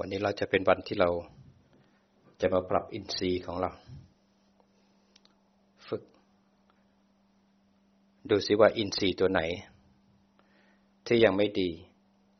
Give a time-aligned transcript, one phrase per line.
[0.00, 1.10] วันนี้เราจะเป็นวันที่เรา
[2.40, 3.70] จะมาปรับอินทรีย์ของเรา
[5.88, 6.02] ฝึก
[8.30, 9.40] ดูสิว่าอินทรีย์ตัวไหน
[11.06, 11.68] ที่ยังไม่ดี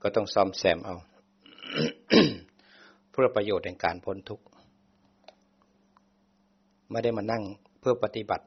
[0.03, 0.97] ก็ต้องซ่อมแซมเอา
[3.11, 4.45] เพื่อประโยชน์ในการพ้นทุกข์
[6.91, 7.43] ไม่ได้มานั่ง
[7.81, 8.47] เพื่อปฏิบัติ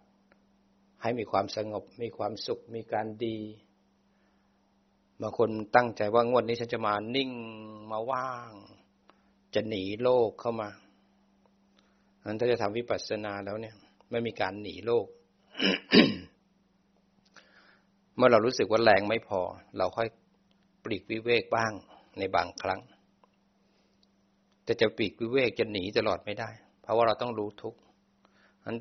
[1.01, 3.37] ให้มีความสงบ มีความสุข มีการดี
[5.21, 7.31] บางคนตั้งใจว่างวดนี้ฉันจะมานิ่ง
[7.91, 8.51] มาว่าง
[9.55, 10.69] จะหนีโลกเข้ามา
[12.23, 13.75] อันถ้าจะทำวิปัสสนาแล้วเนี่ย
[14.11, 15.05] ไม่มีการหนีโลก
[18.15, 19.41] เมื่อเรารู้สึกว่าแรงไม่พอ
[19.77, 20.07] เราค่อย
[20.83, 21.71] ปลีกวิเวกบ้าง
[22.19, 22.81] ในบางครั้ง
[24.63, 26.49] แต่จะปลีกวิเวกจะหนีตลอดไม่ได้
[26.81, 27.79] เพราะว่าเราต้องรู้ทุกข์
[28.65, 28.77] นั้น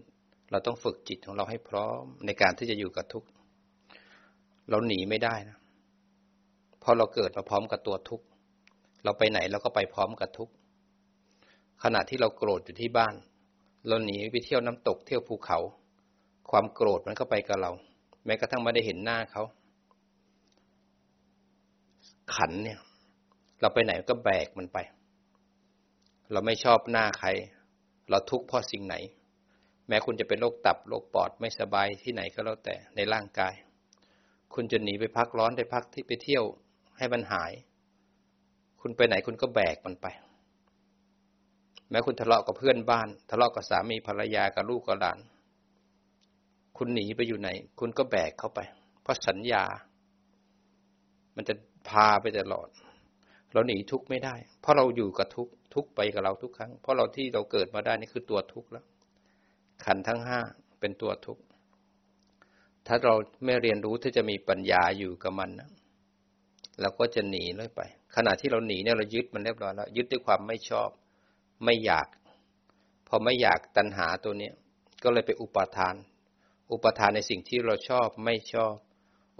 [0.50, 3.28] เราต้องฝึกจิตของเราให้พร้อมในการที่จะอยู่กับทุกข์
[4.70, 5.58] เราหนีไม่ได้นะ
[6.80, 8.26] เพราะเราเกิดมาพร้อมกับตัวทุกข์
[9.04, 10.52] เราไปไหนเราก็ไปพร้อมกับทุกข์
[11.82, 13.14] ขณะที่เราโกรธอยู่ที่บ้าน
[13.86, 15.58] เราหนีไปเที่ยวน้ำตกเที่ยวภูเขา
[16.50, 17.70] ความโกรธมันก็ไปกับเรา
[18.24, 19.42] แม้กระทั่งไม่ได้เห็นหน้าเขา
[22.34, 22.78] ขันเนี่ย
[23.60, 24.78] เราไปไหนก็แบกมันไป
[26.32, 27.28] เราไม่ชอบหน้าใคร
[28.10, 28.96] เราทุกข์เพราะสิ่งไหน
[29.88, 33.54] แม้คุณจะเป็นโรคตับโรคปอดไม่สบายที่ไหนก็แล้วแต่ในร่างกาย
[34.54, 36.44] คุณจะหนีไปพักร้อนไปพักที่ไปเที่ยว
[36.98, 37.52] ให้มันหาย
[38.80, 40.06] คุณไปไหนคุณก็แบกมันไป
[41.90, 45.18] แม้คุณทะเลาะกับเพื่อนบ้าน ทะเลาะกับสามีภรรยากับลูกกับหลาน
[46.76, 47.48] คุณหนีไปอยู่ไหน
[47.80, 48.60] คุณก็แบกเข้าไป
[49.02, 49.64] เพราะสัญญา
[51.36, 51.54] มันจะ
[51.88, 52.68] พาไปตลอด
[53.52, 58.84] เราหนีทุกข์ไม่ได้ เพราะเราอยู่กับทุกข์ทุกไปกับเราทุกครั้ง เพราะเราที่เราเกิดมาได้นี่คือตัวทุกข์แล้ว
[59.84, 60.40] ขันทั้งห้า
[60.80, 61.42] เป็นตัวทุกข์
[62.86, 63.14] ถ้าเรา
[63.44, 65.70] ไม่เรียนรู้ที่จะมีปัญญาอยู่กับมันนะ
[66.80, 67.80] เราก็จะหนีเลยไป
[68.16, 70.90] ขณะที่เราหนีเนี่ยเรายึดมันเรียบร้อยแล้วยึดด้วยความไม่ชอบ
[71.64, 72.06] ไม่อยาก
[73.06, 74.54] พอไม่อยากตัณหาตัวเนี้ย
[75.02, 75.94] ก็เลยไปอุปทาน
[76.72, 78.74] อุปทานในสิ่งที่เราชอบไม่ชอบ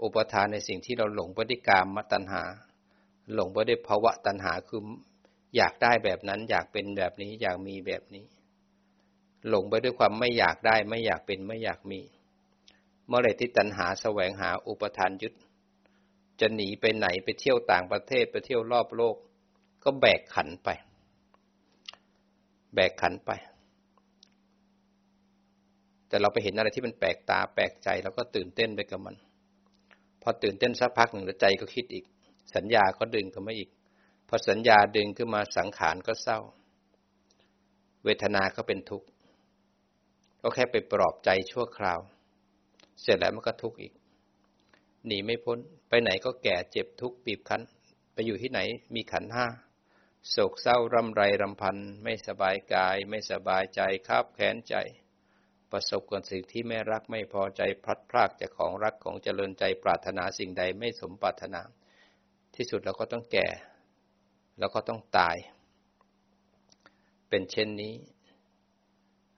[0.03, 2.43] อุปทานในสิ่งที่เราหลงไปด้วยกามมาตัณหา
[3.33, 4.81] หลงไปด้วยภาวะตัณหาคือ
[5.55, 8.25] อยากได้แบบนั้น อยากเป็นแบบนี้อยากมีแบบนี้
[9.49, 12.01] หลงไปด้วยความไม่อยากได้ ไม่อยากเป็นไม่อยากมี
[13.07, 15.33] เมื่อไรที่ตัณหาแสวงหาอุปทานยึด
[16.39, 19.15] จะหนีไปไหนไปเที่ยวต่างประเทศไปเที่ยวรอบโลก
[19.83, 20.69] ก็แบกขันไป
[22.75, 23.31] แบกขันไป
[26.07, 29.15] แต่เราไปเห็นอะไรที่มันแปลกตาแปลกใจเราก็ตื่นเต้นไปกับมัน
[30.21, 32.05] พอตื่นเต้นสักพักหนึ่งแล้วใจก็คิดอีก
[32.55, 33.69] สัญญาก็ดึงขึ้นมาอีก
[34.27, 36.39] พอสัญญาดึงขึ้นมาสังขารก็เศร้า
[38.03, 39.07] เวทนาก็เป็นทุกข์
[40.41, 41.99] ก็แค่ไปปลอบใจชั่วคราว
[43.01, 43.93] เสร็จแล้วมันก็ทุกข์อีก
[45.05, 45.57] หนีไม่พ้น
[45.89, 47.61] ไปไหนก็แก่เจ็บทุกข์บีบคั้น
[48.13, 48.59] ไปอยู่ที่ไหน
[48.95, 49.45] มีขันห้า
[50.27, 54.75] โศกเศร้าร่ำไรรำพัน ไม่สบายกาย ไม่สบายใจคาบแขนใจ
[55.71, 61.61] ประสบกับสิ่งที่ไม่รักไม่พอใจพลัดพรากจากของรักของเจริญใจปรารถนาสิ่งใดไม่สมปรารถนา
[62.55, 63.47] ที่สุดเราก็ต้องแก่
[64.59, 65.37] แล้วก็ต้องตาย
[67.29, 67.95] เป็นเช่นนี้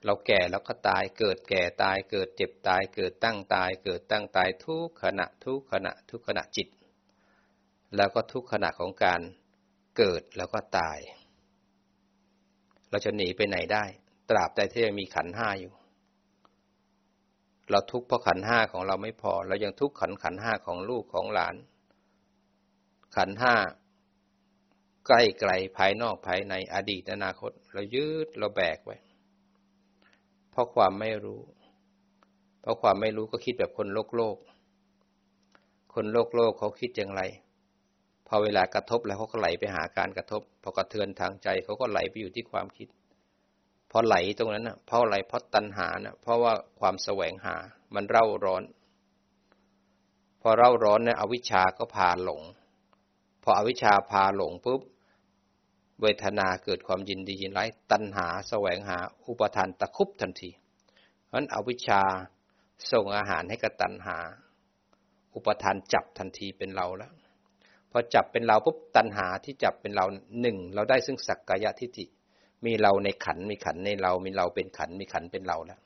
[0.04, 6.68] เราแก่แล้วก็ตายเกิดแก่ตายเกิดเจ็บตาย เกิดตั้งตาย เกิดตั้งตายทุกขณะทุกขณะทุกขณะจิต
[7.96, 9.20] แล้วก็ทุกขณะของการ
[9.96, 10.98] เกิดแล้วก็ตาย
[12.90, 13.84] เราจะหนีไปไหนได้
[14.30, 15.72] ตราบใดที่ยังมีขันห้าอยู่
[17.70, 21.54] เราทุกข์เพราะขันห้าของเราไม่พอ เรายังทุกข์ขันขันห้าของลูกของหลาน
[23.16, 23.54] ขันห้า
[25.06, 28.96] ใกล้ไกลภายนอกภายในอดีตอนาคต เรายืดเราแบกไว้
[30.50, 31.42] เพราะความไม่รู้
[32.60, 34.36] เพราะความไม่รู้ก็คิดแบบคนโลกโลก
[35.94, 37.22] คนโลกโลกเขาคิดอย่างไร
[38.34, 42.88] พอเวลากระทบแล้วเขาก็ไหลไปหาการกระทบ พอกระเทือนทางใจเขาก็ไหลไปอยู่ที่ความคิด
[43.90, 47.56] พอไหลตรงนั้นนะเพราะอะไรเพราะตัณหานะเพราะว่าความแสวงหา
[47.94, 48.62] มันเร่าร้อน
[50.42, 52.42] พอเร่าร้อนเนี่ยอวิชชาก็พาหลง
[53.42, 54.80] พออวิชชาพาหลงปุ๊บ
[56.02, 60.50] เวทนาเกิดความยินดียินร้ายตัณหา แสวงหา อุปทานตะคุบทันที
[61.26, 62.02] เพราะนั้นอวิชชา
[62.92, 64.16] ส่งอาหารให้กับตัณหา
[65.34, 67.12] อุปทานจับทันทีเป็นเราแล้ว
[67.92, 70.06] พอจับเป็นเราปุ๊บตัณหาที่จับเป็นเรา
[70.40, 72.04] หนึ่งเราได้ซึ่งสักกายทิฏฐิ
[72.66, 75.80] มีเราในขันมีขันในเรา มีเราเป็นขันมีขันเป็นเราแล้ว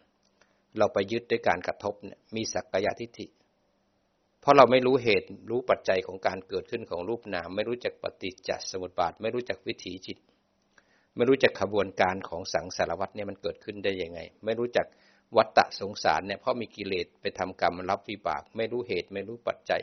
[0.78, 3.26] เราไปยึดด้วยการกระทบเนี่ยมีสักกายทิฏฐิ
[4.40, 10.18] เพราะเราไม่รู้เหตุรู้ปัจจัยของการเกิดขึ้นของรูปนาม ไม่รู้จักปฏิจจสมุปบาท ไม่รู้จักวิถีจิต
[11.16, 14.86] ไม่รู้จักขบวนการของสังสารวัฏเนี่ยมันเกิดขึ้นได้ยังไง ไม่รู้จัก
[15.36, 19.82] วัฏฏะสงสารเนี่ยเพราะมีกิเลสไปทำกรรมรับวิบาก ไม่รู้เหตุไม่รู้ปัจจัย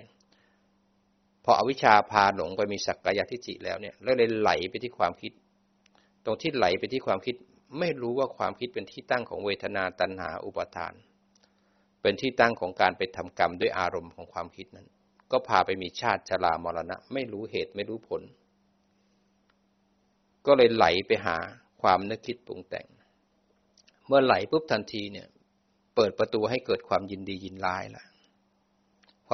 [1.44, 5.32] พออวิชชาพาหลงไปมีสักกายทิฏฐิแล้วเนี่ยแล้วเลยไหลไปที่ความคิด
[6.26, 7.36] ตรงที่ไหลไปที่ความคิด
[7.80, 10.94] ไม่รู้ว่าความคิดเป็นที่ตั้งของเวทนาตัณหาอุปาทาน
[12.02, 14.88] เป็นที่ตั้งของการไปทำกรรมด้วยอารมณ์ของความคิดนั้น
[15.32, 18.22] ก็พาไปมีชาติชรามรณะ ไม่รู้เหตุไม่รู้ผล
[20.46, 21.38] ก็เลยไหลไปหา
[21.82, 22.88] ความนึกคิดปรุงแต่ง
[24.08, 25.28] เมื่อไหลปุ๊บทันทีเนี่ย
[25.96, 28.04] เปิดประตูให้เกิดความยินดียินร้ายละ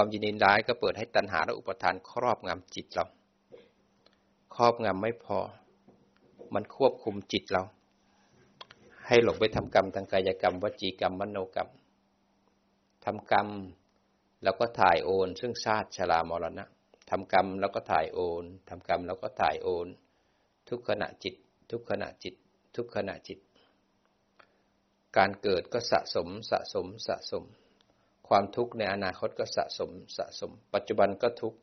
[0.01, 3.05] ความยินดีร้ายก็เปิดให้ตัณหาและอุปทานครอบงำจิตเรา
[4.55, 5.39] ครอบงำไม่พอ
[6.53, 7.63] มันควบคุมจิตเรา
[9.07, 11.69] ให้หลงไปทำกรรมทางกายกรรม วจีกรรม มโนกรรม
[13.05, 13.47] ทำกรรม
[14.43, 16.65] แล้วก็ถ่ายโอน ซึ่งชาติชรามรณะ
[17.09, 19.87] ทำกรรมแล้วก็ถ่ายโอนทำกรรมแล้วก็ถ่ายโอน
[20.69, 21.35] ทุกขณะจิต
[21.71, 22.35] ทุกขณะจิต
[22.75, 23.39] ทุกขณะจิต
[25.17, 27.45] การเกิดก็สะสมสะสมสะสม
[28.29, 31.59] ความทุกข์ในอนาคตก็สะสมสะสม ปัจจุบันก็ทุกข์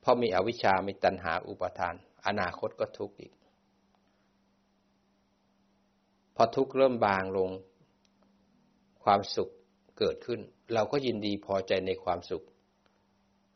[0.00, 1.94] เพราะมีอวิชชา มีตัณหาอุปาทาน
[2.26, 3.32] อนาคตก็ทุกข์อีก
[6.36, 7.50] พอทุกข์เริ่มบางลง
[9.04, 9.50] ความสุข
[9.98, 10.40] เกิดขึ้น
[10.74, 12.44] เราก็ยินดีพอใจในความสุข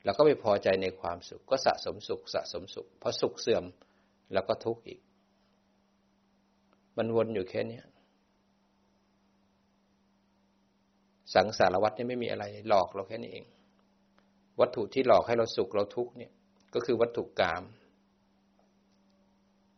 [0.04, 3.64] เราก็ไปพอใจในความสุข ก็สะสมสุข สะสมสุขพอสุขเสื่อม
[4.32, 5.00] เราก็ทุกข์อีก
[6.96, 7.80] มันวนอยู่แค่นี้
[11.34, 13.44] สังสารวัตรนี่ไม่มีอะไร หลอกเราแค่นี้เอง
[14.60, 16.32] วัตถุที่หลอกให้เราสุขเราทุกข์เนี่ย
[16.74, 17.62] ก็คือวัตถุกรรม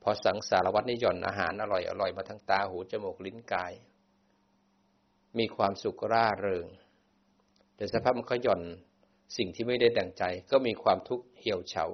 [0.03, 3.73] พอสังสารวัตนี่หย่อนอาหารอร่อยอร่อยมาทั้งตาหูจมูกลิ้นกาย
[5.39, 6.67] มีความสุขร่าเริง
[7.77, 8.63] แต่สภาพมันก็หย่อน
[9.37, 11.85] สิ่งที่ไม่ได้ดังใจ ก็มีความทุกข์เหี่ยวเฉา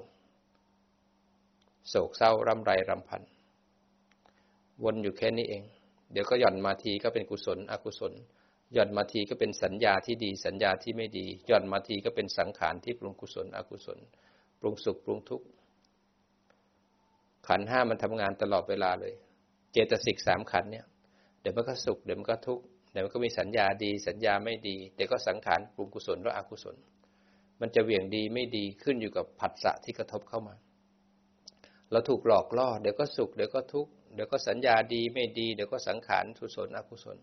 [1.88, 3.22] โศกเศร้าร่ำไรรำพัน
[4.84, 5.62] วนอยู่แค่นี้เอง
[6.12, 8.12] เดี๋ยวก็หย่อนมาทีก็เป็นกุศล อกุศล
[8.74, 13.98] หย่อนมาทีก็เป็นสัญญาที่ดี สัญญาที่ไม่ดี หย่อนมาทีก็เป็นสังขารที่ปรุงกุศล อกุศล
[14.60, 15.46] ปรุงสุขปรุงทุกข์
[17.48, 19.14] ขันห้ามันทำงานตลอดเวลาเลย
[19.72, 20.86] เจตสิกสามขันเนี่ย
[21.40, 26.76] เดี๋ยวมันก็สุขเดี๋ยวมันก็ทุกข์เดี๋ยวมันก็มีสัญญาดี สัญญาไม่ดีเดี๋ยวก็สังขารปรุงกุศลและอกุศล
[27.60, 30.54] มันจะเหวี่ยงดีไม่ดีขึ้นอยู่กับผัสสะที่กระทบเข้ามา
[31.90, 37.18] เราถูกหลอกล่อเดี๋ยวก็สุขเดี๋ยวก็ทุกข์เดี๋ยวก็สัญญาดีไม่ดี เดี๋ยวก็สังขารกุศลอกุศล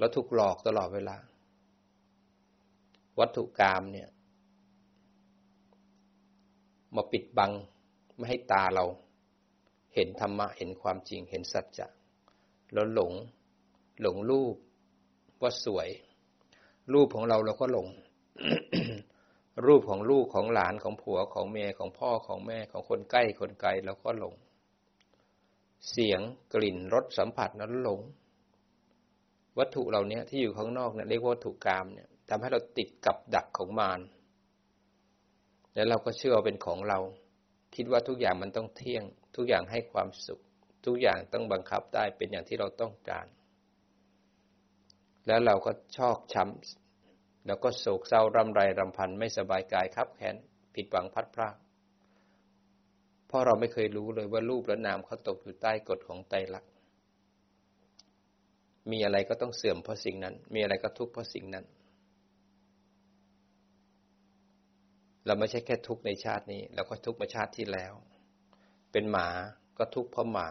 [0.00, 1.16] เราถูกหลอกตลอดเวลา
[3.18, 4.08] วัตถุกรรมเนี่ย
[6.94, 7.52] มาปิดบัง
[8.16, 8.84] ไม่ให้ตาเรา
[9.94, 11.86] เห็นธรรมะเห็นความจริงเห็นสัจจะ
[12.72, 13.12] เราหลง
[14.02, 14.56] หลงรูป
[15.40, 15.88] ว่าสวย
[16.92, 17.88] รูปของเราเราก็หลง
[19.66, 24.34] รูปของลูกของหลานของผัวของเมียของพ่อของแม่ของคนใกล้คนไกลเราก็หลง
[25.90, 26.20] เสียง
[26.54, 28.00] กลิ่นรสสัมผัสนั้นหลง
[29.60, 34.00] วัตถุเหล่านี้ที่อยู่ข้างนอกเนี่ยเรียกว่าวัตถุกรรมเนี่ยทำให้เราติดกับดักของมาร
[35.74, 36.98] แล้วเราก็เชื่อเป็นของเรา
[37.74, 39.04] คิดว่าทุกอย่างมันต้องเที่ยง
[39.36, 40.40] ทุกอย่างให้ความสุข
[40.86, 43.26] ทุกอย่างต้องบังคับได้เป็นอย่างที่เราต้องการ
[45.26, 50.36] แล้วเราก็ชอกช้ำแล้วก็โศกเศร้ารำไรรำพันไม่สบายกายครับแค้น
[50.74, 51.56] ผิดหวังพัดพลาด
[53.26, 56.70] เพราะเราไม่เคยรู้เลยว่ารูปและนามเขาตกอยู่ใต้กฎของไตรลักษณ์
[58.90, 61.64] มีอะไรก็ต้องเสื่อมเพราะสิ่งนั้น มีอะไรก็ทุกข์เพราะสิ่งนั้น
[65.26, 67.92] เราไม่ใช่แค่ทุกข์ในชาตินี้เราก็ทุกข์มาชาติที่แล้ว
[68.92, 69.28] เป็นหมา
[69.78, 70.48] ก็ทุกข์เพราะหมา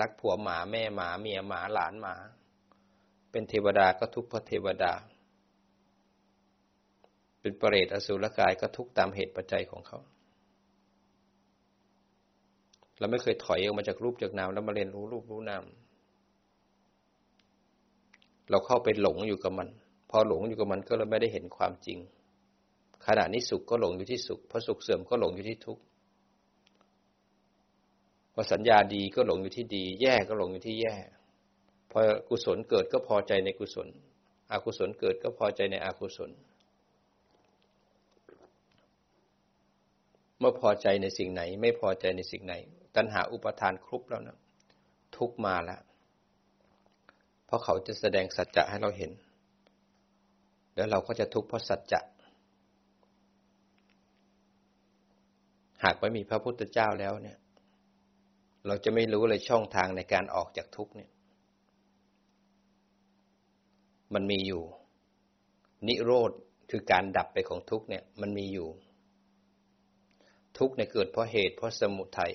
[0.00, 2.14] รักผัวหมาแม่หมา เมียหมาหลานหมา
[3.30, 4.92] เป็นเทวดาก็ทุกข์เพราะเทวดา
[7.40, 9.98] เป็นปรเรตอสุรกายก็ทุกข์ตามเหตุปัจจัยของเขา
[12.98, 15.64] เราไม่เคยถอยออกมาจากรูปจากนามแล้วมาเรียนรู้รูปรู้นาม
[18.50, 19.68] เราเข้าไปหลงอยู่กับมัน
[20.10, 21.98] พอหลงอยู่กับมันก็เลยไม่ได้เห็นความจริง
[23.06, 25.82] ขณะนี้สุขก็หลงอยู่ที่สุขพอสุขเสื่อมก็หลงอยู่ที่ทุกข์
[28.34, 30.94] พอสัญญาดีก็หลงอยู่ที่ดี แย่ก็หลงอยู่ที่แย่
[31.90, 33.88] พอกุศลเกิดก็พอใจในกุศล
[34.52, 36.30] อกุศลเกิดก็พอใจในอกุศล
[40.38, 42.54] เมื่อพอใจในสิ่งไหน ไม่พอใจในสิ่งไหน
[42.96, 44.38] ตัณหาอุปทานครบแล้วนะ
[45.16, 45.80] ทุกมาแล้ว
[47.52, 49.12] ราะเขาจะแสดงสัจจะให้เราเห็น
[50.74, 52.00] แล้วเราก็จะทุกข์เพราะสัจจะ
[55.84, 57.38] หากไม่มีพระพุทธเจ้าแล้วเนี่ย
[58.66, 61.10] เราจะไม่รู้เลยช่องทางในการออกจากทุกข์เนี่ย
[64.14, 64.62] มันมีอยู่
[65.86, 66.30] นิโรธ
[66.70, 68.68] คือการดับไปของทุกข์เนี่ย มันมีอยู่
[70.58, 72.32] ทุกข์ในเกิดเพราะเหตุเพราะสมุทัย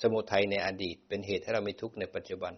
[0.00, 2.54] สมุทัยในอดีตเป็นเหตุให้เรามีทุกข์ในปัจจุบัน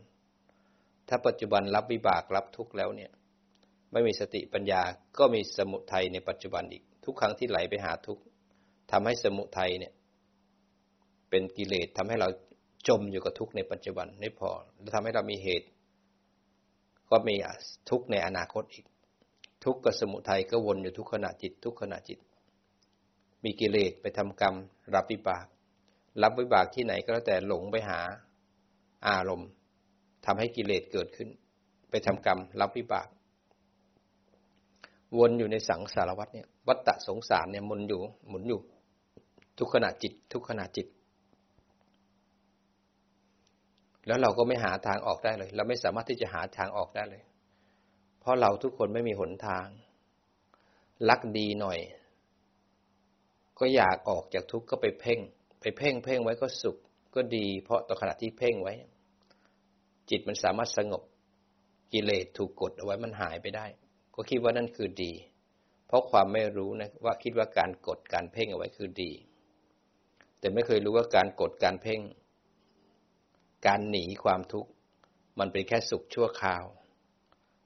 [1.08, 3.10] ถ้าปัจจุบันรับวิบากรับทุกข์แล้วเนี่ย
[3.92, 4.82] ไม่มีสติปัญญา
[5.18, 8.22] ก็มีสมุทัยในปัจจุบันอีก ทุกครั้งที่ไหลไปหาทุกข์
[8.90, 9.92] ทำให้สมุทัยเนี่ย
[11.30, 12.28] เป็นกิเลสทำให้เรา
[12.88, 15.68] จมอยู่กับทุกข์ในปัจจุบันนี่พอแล้วทำให้เรามีเหตุ
[17.10, 17.34] ก็มี
[17.90, 18.84] ทุกข์ในอนาคตอีก
[19.64, 22.18] ทุกข์กับสมุทัยก็วนอยู่ทุกขณะจิต ทุกขณะจิต
[23.44, 24.54] มีกิเลสไปทำกรรม
[24.94, 25.46] รับวิบาก
[26.22, 28.00] รับวิบากที่ไหนก็แล้วแต่หลงไปหา
[29.08, 29.50] อารมณ์
[30.24, 31.28] ทำให้กิเลสเกิดขึ้น
[31.90, 33.08] ไปทำกรรมรับวิบาก
[35.18, 38.60] วนอยู่ในสังสารวัฏเนี่ย วัฏฏะสงสารเนี่ยมุนอยู่ หมุนอยู่
[39.58, 40.86] ทุกขณะจิต ทุกขณะจิต
[44.06, 47.22] แล้วเราก็ไม่หาทางออกได้เลย เราไม่สามารถที่จะหาทางออกได้เลย
[48.20, 49.66] เพราะเราทุกคนไม่มีหนทาง
[51.08, 51.78] รักดีหน่อย
[53.58, 55.18] ก็อยากออกจากทุกข์ก็ไปเพ่ง
[55.60, 56.76] ไปเพ่งเพ่งไว้ก็สุข
[57.14, 58.74] ก็ดี เพราะต่อขณะที่เพ่งไว้
[60.10, 61.02] จิตมันสามารถสงบ
[61.92, 63.66] กิเลสถูกกดเอาไว้มันหายไปได้
[64.14, 65.12] ก็คิดว่านั่นคือดี
[65.86, 69.12] เพราะความไม่รู้นะว่าคิดว่าการกดการเพ่งเอาไว้คือดี
[70.38, 72.00] แต่ไม่เคยรู้ว่าการกดการเพ่ง
[73.66, 74.70] การหนีความทุกข์
[75.38, 76.64] มันเป็นแค่สุขชั่วคราว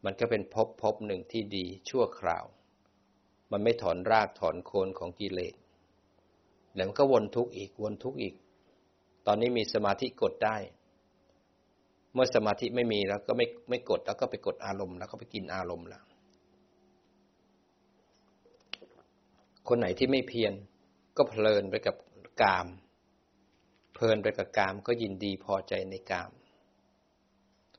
[0.05, 2.45] มันก็เป็นพภพบหนึ่งที่ดีชั่วคราว
[3.53, 5.55] มันไม่ถอนรากถอนโคนของกิเลส
[6.75, 8.35] แล้วมันก็วนทุกข์อีกวนทุกข์อีก
[9.27, 10.57] ตอนนี้มีสมาธิกดได้
[12.15, 16.05] เมื่อสมาธิไม่มีแล้วก็ไม่ไม่กดแล้วก็ไปกดอารมณ์ แล้วก็ไปกินอารมณ์ล้ว
[19.69, 20.53] คนไหนที่ไม่เพียร
[21.17, 21.97] ก็เพลินไปกับ
[22.43, 22.67] กาม
[23.95, 26.31] เพลินไปกับกามก็ยินดีพอใจในกาม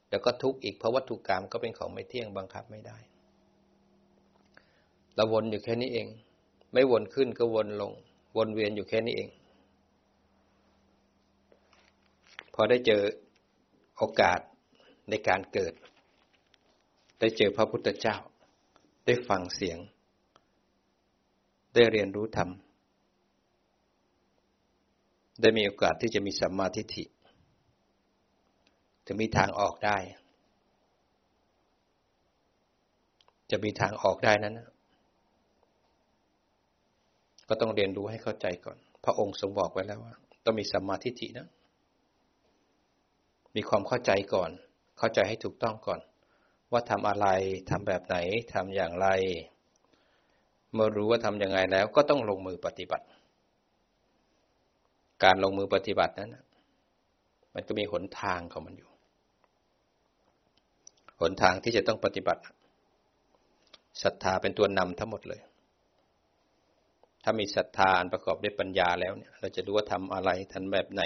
[0.09, 2.97] แล้วก็ทุกข์อีกเพราะวัตถุกรรมก็เป็นของไม่เที่ยงบังคับไม่ได้
[5.15, 6.07] เราวนอยู่แค่นี้เอง
[6.73, 7.91] ไม่วนขึ้นก็วนลง
[8.37, 9.29] วนเวียนอยู่แค่นี้เอง
[12.53, 13.01] พอได้เจอ
[14.03, 14.39] โอกาส
[15.09, 15.73] ในการเกิด
[17.19, 18.17] ได้เจอพระพุทธเจ้า
[19.05, 19.77] ได้ฟังเสียง
[21.73, 22.49] ได้เรียนรู้ธรรม
[25.41, 27.03] ได้มีโอกาสที่จะมีสัมมาทิฏฐิ
[29.07, 29.97] จะมีทางออกได้
[33.51, 34.59] จะมีทางออกได้นั้น
[37.47, 40.13] ก็ต้องเรียนรู้ให้เข้าใจก่อน พระองค์ทรงบอกไว้แล้วว่า
[40.45, 41.47] ต้องมีสัมมาทิฏฐินะ
[43.55, 44.51] มีความเข้าใจก่อน
[44.97, 45.99] เข้าใจให้ถูกต้องก่อน
[46.71, 47.27] ว่าทำอะไร
[47.69, 48.17] ทำแบบไหน
[48.53, 49.07] ทำอย่างไร
[50.73, 53.05] เมื่อรู้ว่าทำอย่างไรแล้วก็ต้องลงมือปฏิบัติ
[55.23, 56.35] การลงมือปฏิบัตินั้น
[57.53, 58.89] มันก็มีหนทางของมันอยู่
[61.21, 62.41] หนทางที่จะต้องปฏิบัติ
[64.03, 65.41] ศรัทธาเป็นตัวนำทั้งหมดเลย
[67.23, 71.01] ถ้ามีศรัทธาประกอบด้วยปัญญาแล้วเนี่ย เราจะรู้ว่าทำอะไรทันแบบไหน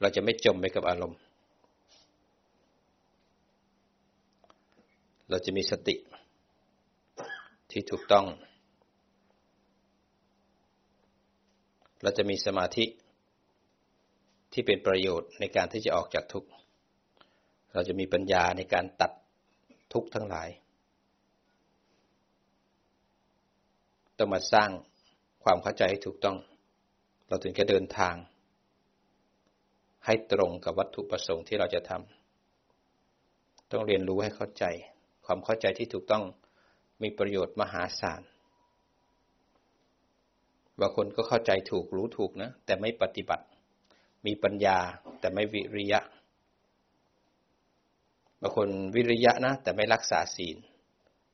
[0.00, 1.18] เราจะไม่จมไปกับอารมณ์
[5.30, 5.96] เราจะมีสติ
[7.70, 8.26] ที่ถูกต้อง
[12.02, 12.84] เราจะมีสมาธิ
[14.52, 16.48] ที่เป็นประโยชน์ในการที่จะออกจากทุกข์
[17.74, 19.12] เราจะมีปัญญาในการตัด
[19.92, 20.48] ทุกข์ทั้งหลาย
[24.18, 24.70] ต้องมาสร้าง
[25.44, 26.36] ความเข้าใจให้ถูกต้อง
[27.28, 28.14] เราถึงจะเดินทาง
[30.06, 34.64] ให้ตรงกับวัตถุประสงค์ที่เราจะทำต้องเรียนรู้ให้เข้าใจ
[35.26, 36.24] ความเข้าใจที่ถูกต้อง
[37.02, 38.22] มีประโยชน์มหาศาล
[40.80, 43.44] บางคนก็เข้าใจถูกรู้ถูกนะ แต่ไม่ปฏิบัติ
[44.26, 44.78] มีปัญญา
[45.20, 46.00] แต่ไม่วิริยะ
[48.40, 50.56] บางคนวิริยะนะ แต่ไม่รักษาศีล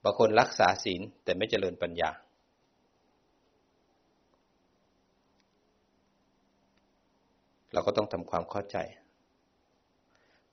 [0.05, 2.11] บางคนรักษาศีลแต่ไม่เจริญปัญญา
[7.73, 8.77] เราก็ต้องทำความเข้าใจ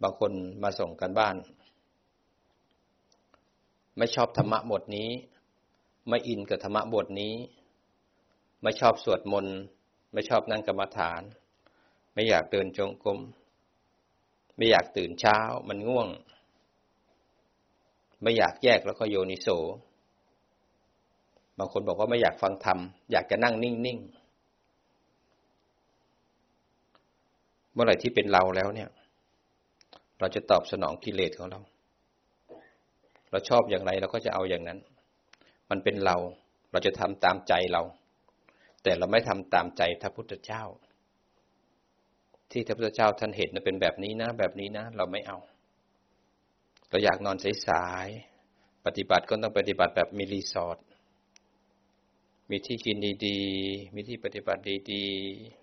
[0.01, 0.31] บางคน
[0.63, 1.35] มาส่งกันบ้าน
[3.97, 5.09] ไม่ชอบธรรมะบทนี้
[6.07, 7.33] ไม่อินกับธรรมะบทนี้
[8.63, 9.57] ไม่ชอบสวดมนต์
[10.13, 11.21] ไม่ชอบนั่งกรรมฐาน
[12.13, 13.19] ไม่อยากเดินจงกรม
[14.57, 16.07] ไม่อยากตื่นเช้ามันง่วง
[18.21, 19.47] ไม่อยากแยกแล้วก็โยนิโส
[21.57, 22.79] บางคนบอกว่าไม่อยากฟังธรรม
[23.11, 24.18] อยากจะนั่งนิ่งๆ
[27.79, 28.89] มื่อไหร่ที่เป็นเราแล้วเนี่ย
[30.19, 31.59] เราจะตอบสนองกิเลสของเรา
[33.31, 34.79] เราชอบอย่างไรเราก็จะเอาอย่างนั้น
[35.69, 36.15] มันเป็นเรา
[36.71, 37.81] เราจะทำตามใจเรา
[38.83, 40.63] แต่เราไม่ทำตามใจพระพุทธเจ้า
[42.51, 45.38] ที่พระพุทธเจ้าท่านเห็นเป็นแบบนี้นะ แบบนี้นะ เราไม่เอา
[46.89, 50.77] เราอยากนอนสายๆปฏิบัติก็ต้องปฏิบัติแบบมีรีสอร์ท
[52.50, 55.59] มีที่กินดีๆ มีที่ปฏิบัติดีๆ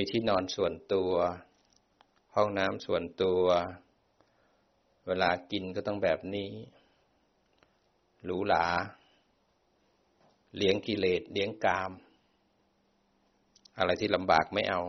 [0.00, 1.12] มีที่นอนส่วนตัว
[2.34, 3.44] ห้องน้ำส่วนตัว
[5.06, 6.50] เวลากินก็ต้องแบบนี้
[8.24, 8.66] หรูหรา
[10.56, 11.92] เลี้ยงกิเลสเลี้ยงกาม
[13.78, 14.82] อะไรที่ลำบากไม่เอา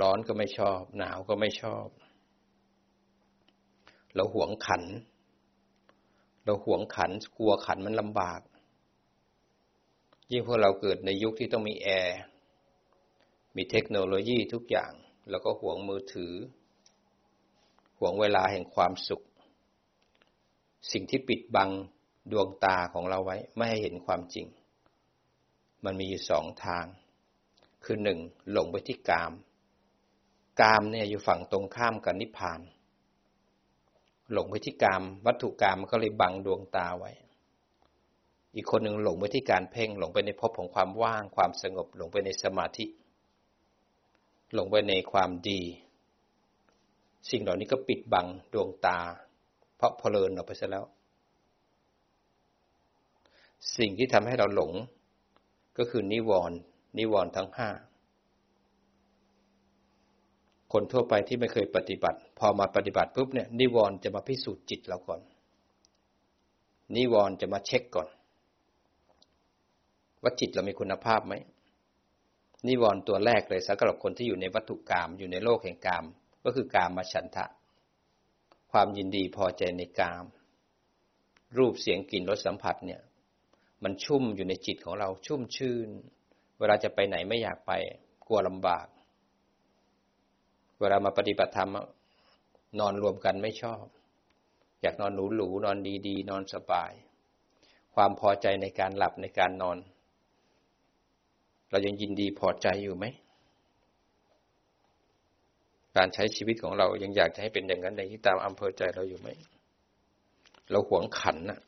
[0.00, 1.86] ร้อนก็ไม่ชอบ หนาวก็ไม่ชอบ
[4.14, 4.82] เราหวงขัน
[6.44, 8.40] เราหวงขันกลัวขันมันลำบาก
[10.32, 12.18] ยิ่งพวกเราเกิดในยุคที่ต้องมีแอร์
[13.56, 14.92] มีเทคโนโลยีทุกอย่าง
[15.30, 16.34] แล้วก็ห่วงมือถือ
[17.98, 19.22] ห่วงเวลาแห่งความสุข
[20.92, 21.70] สิ่งที่ปิดบัง
[22.32, 24.46] ดวงตาของเราไว้ ไม่ให้เห็นความจริง
[25.84, 26.86] มันมีอยู่สองทาง
[27.84, 28.18] คือหนึ่ง
[28.52, 29.32] หลงไปที่กาม
[30.60, 32.60] กามเนี่ยอยู่ฝั่งตรงข้ามกับนิพพาน
[34.32, 37.12] หลงไปที่กาม วัตถุกามมันก็เลยบังดวงตาไว้
[38.54, 42.84] อีกคนหนึ่งหลงไปที่การเพ่ง หลงไปในภพของความว่าง ความสงบ หลงไปในสมาธิ
[44.54, 45.60] หลงไปในความดี
[47.30, 48.98] สิ่งเหล่านี้ก็ปิดบังดวงตา
[49.76, 50.84] เพราะเพลินออกไปซะแล้ว
[53.76, 54.72] สิ่งที่ทำให้เราหลง
[55.78, 56.58] ก็คือนิวรณ์
[56.98, 57.70] นิวรณ์ทั้งห้า
[60.72, 65.20] คนทั่วไปที่ไม่เคยปฏิบัติ พอมาปฏิบัติปุ๊บเนี่ยนิวรณ์จะมาพิสูจน์จิตเราก่อน
[66.96, 68.08] นิวรณ์จะมาเช็คก่อน
[70.22, 71.34] ว่าจิตเรามีคุณภาพไหม
[72.66, 76.04] นิวรณ์ตัวแรกเลยสำหรับคนที่อยู่ในวัตถุกรรมอยู่ในโลกแห่งกรรม
[76.44, 77.46] ก็คือกามมาฉันทะ
[78.72, 80.24] ความยินดีพอใจในกาม
[81.58, 83.00] รูปเสียงกลิ่นรสสัมผัสเนี่ย
[83.82, 85.88] มันชุ่มอยู่ในจิตของเราชุ่มชื่น
[86.58, 87.72] เวลาจะไปไหนไม่อยากไป
[88.26, 88.86] กลัวลำบาก
[90.80, 91.70] เวลามาปฏิบัติธรรม
[92.80, 93.84] นอนรวมกันไม่ชอบ
[94.82, 96.92] อยากนอนหรูๆนอนดีๆ นอนสบาย
[97.94, 99.78] ความพอใจในการหลับในการนอน
[101.70, 103.04] เรายังยินดีพอใจอยู่ไหม
[105.96, 109.28] การใช้ชีวิตของเรายังอยากจะให้เป็นอย่างนั้นในที่ตามอำเภอใจเราอยู่ไหม
[110.70, 111.60] เราหวงขันน่ะ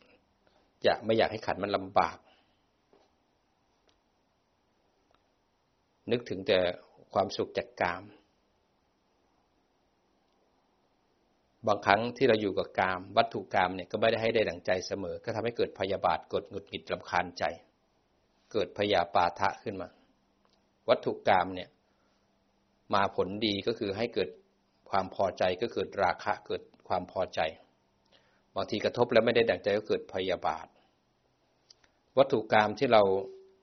[0.85, 2.19] อยากไม่อยากให้ขันมันลำบาก
[6.11, 6.59] นึกถึงแต่
[7.15, 8.03] ความสุขจากกาม
[11.67, 17.45] บางครั้งที่เราอยู่กับกาม วัตถุกามเนี่ยก็ไม่ได้ให้ได้ดังใจเสมอ ก็ทำให้เกิดพยาบาทกดหงุดหงิดลำคาญใจ
[18.53, 19.89] เกิดพยาปาทะขึ้นมา
[20.89, 21.71] วัตถุกามเนี่ย
[22.95, 24.29] มาผลดีก็คือให้เกิด
[24.91, 27.41] ความพอใจก็เกิดราคะเกิดความพอใจ
[28.55, 30.67] บางทีกระทบแล้วไม่ได้ดังใจก็เกิดพยาบาท
[32.19, 33.03] วัตถุกรรมที่เรา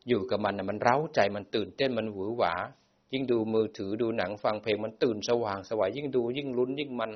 [0.09, 2.53] อยู่กับมันมันเร้าใจมันตื่นเต้นมันหวือหวา
[3.13, 7.11] ยิ่งดูมือถือดูหนังฟังเพลงมันตื่นสว่างไสวยิ่งดูยิ่งลุ้นยิ่งมัน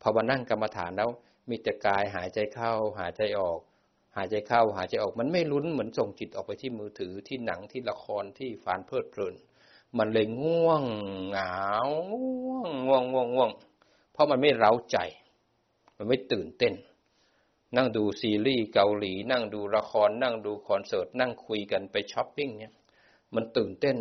[0.00, 1.10] พอมานั่งกรรมฐานแล้ว
[1.48, 3.58] มีแต่กายหายใจเข้าหายใจออก
[4.16, 9.34] หายใจเข้าหายใจออกมันไม่ลุ้นเหมือนส่งจิตออกไปที่มือถือที่หนังที่ละครที่ฟานเพลิดเพลิน
[9.98, 10.84] มันเลยง่วง
[11.28, 11.56] เหงา
[12.10, 13.50] ง่วงง่วงง่วงง่วง
[14.12, 14.98] เพราะมันไม่เร้าใจ
[15.96, 16.74] มันไม่ตื่นเต้น
[17.76, 22.74] นั่งดูซีรีส์เกาหลี นั่งดูละคร นั่งดูคอนเสิร์ต นั่งคุยกันไปช้อปปิ้งเนี่ย
[23.34, 23.96] มันตื่นเต้น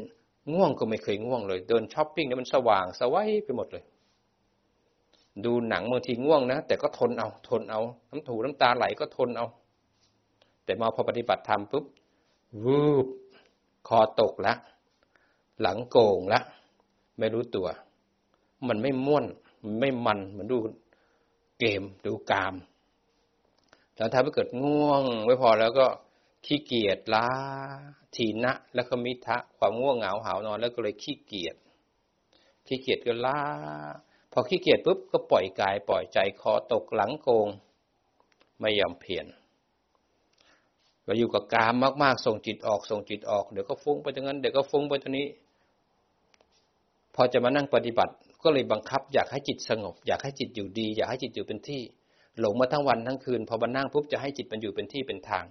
[0.54, 3.84] ง่วงก็ไม่เคยง่วงเลย เดินช้อปปิ้งเนี่ยมันสว่างสวัยไปหมดเลย
[5.46, 9.48] ดูหนังบางทีง่วงนะแต่ก็ทนเอา ทนเอา น้ำถูน้ำตาไหลก็ทนเอา
[10.66, 11.86] แต่มาพอปฏิบัติธรรมปุ๊บ
[12.66, 13.08] วืบ
[13.88, 14.54] คอตกละ
[15.62, 16.40] หลังโก่งละ
[17.20, 17.68] ไม่รู้ตัว
[18.68, 19.26] มันไม่ม่วน
[19.66, 20.58] มันไม่มันเหมือนดู
[21.60, 22.56] เกมดูกาม
[23.96, 25.88] แล้วถ้าเกิดง่วงไม่พอแล้วก็
[26.46, 27.28] ขี้เกียจล้า
[28.16, 31.56] ทีนะ แล้วก็มิทะความง่วงเหงาหานอน แล้วก็เลยขี้เกียจ
[32.68, 33.40] ขี้เกียจก็ล้า
[34.32, 37.48] พอขี้เกียจปุ๊บก็ปล่อยกายปล่อยใจคอตกหลังโกง
[38.60, 39.26] ไม่ยอมเพียร
[41.06, 45.28] เราอยู่กับกามมากๆ ส่งจิตออก ส่งจิตออก เดี๋ยวก็ฟุ้งไปตรงนั้น เดี๋ยวก็ฟุ้งไปตรงนี้
[47.16, 48.14] พอจะมานั่งปฏิบัติ
[48.44, 51.82] ก็เลยบังคับ อยากให้จิตสงบ อยากให้จิตอยู่ดี อยากให้จิตอยู่เป็นที่
[52.40, 55.46] หลงมาทั้งวันทั้งคืน พอมานั่งปุ๊บจะให้จิตมันอยู่เป็นที่เป็นทาง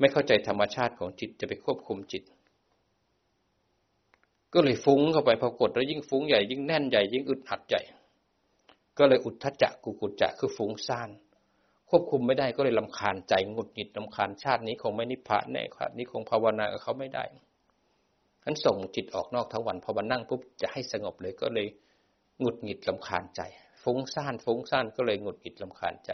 [0.00, 2.22] ไม่เข้าใจธรรมชาติของจิตจะไปควบคุมจิต
[4.54, 7.82] ก็เลยฟุ้งเข้าไปพอกดแล้วยิ่งฟุ้งใหญ่ยิ่งแน่นใหญ่ยิ่งอึดอัดใหญ่
[8.98, 11.10] ก็เลยอุทธจักกุกุจจะคือฟุ้งซ่าน
[11.94, 17.24] ควบคุมไม่ได้ก็เลยลำคาญใจหงุดหงิดลำคาญชาตินี้คงไม่นิพพานแน่ครับนี้คงภาวนากับเขาไม่ได้
[18.44, 21.68] นั้นส่งจิตออกนอกทั้งวันพอมานั่งปุ๊บจะให้สงบเลยก็เลย
[22.40, 23.40] หงุดหงิดลำคาญใจ
[23.82, 26.10] ฟุ้งซ่านฟุ้งซ่านก็เลยหงุดหงิดลำคาญใจ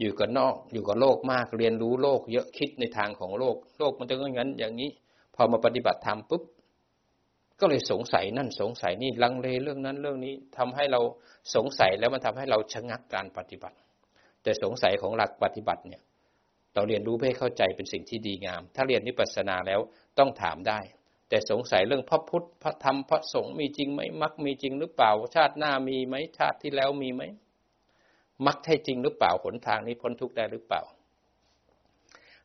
[0.00, 4.90] อยู่กับนอกอยู่กับโลกมากเรียนรู้โลก เยอะคิดในทางของโลก โลกมันจะงั้นอย่างนี้
[5.34, 6.42] พอมาปฏิบัติธรรมปุ๊บ
[7.60, 11.00] ก็เลยสงสัยนั่นสงสัยนี่ลังเลเรื่องนั้นเรื่องนี้ทำให้เรา
[11.54, 13.76] สงสัยแล้วมันทำให้เราชะงักการปฏิบัติ
[14.42, 16.02] แต่สงสัยของหลักปฏิบัติเนี่ย
[16.74, 19.80] เราเรียนรู้เพื่อเข้าใจเป็นสิ่งที่ดีงาม ถ้าเรียนนิพพานาแล้ว
[20.18, 20.80] ต้องถามได้
[21.28, 27.22] แต่สงสัยเรื่องพระพุทธพระธรรมพระสงฆ์มีจริงไหมมรรคมีจริงหรือเปล่า ชาติหน้ามีไหมชาติที่แล้วมีไหม
[28.46, 30.82] มรรคใช่จริงหรือเปล่าหนทางนี้พ้นทุกข์ได้หรือเปล่า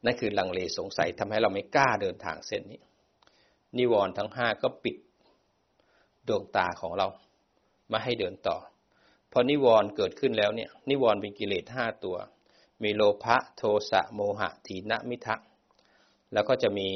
[0.06, 2.82] นั่นคือลังเลสงสัยทำให้เราไม่กล้าเดินทางเส้นนี้
[3.78, 4.96] นิวรณ์ทั้งห้าก็ปิด
[6.28, 7.08] ดวงตาของเรา
[7.92, 8.58] มาให้เดินต่อ
[9.38, 12.18] พอนิวรณ์เกิดขึ้นแล้วเนี่ย นิวรณ์เป็นกิเลสห้าตัว
[12.84, 15.36] มีโลภะโทสะโมหะถีนมิทะ
[16.34, 16.88] แล้วก็จะมี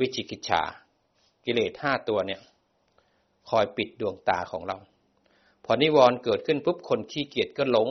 [0.00, 0.62] วิจิกิจฉา
[1.44, 2.40] กิเลสห้าตัวเนี่ย
[3.48, 4.76] คอยปิดดวงตาของเรา
[5.64, 7.88] พอนิวรณ์เกิดขึ้นปุ๊บคนขี้เกียจก็หลง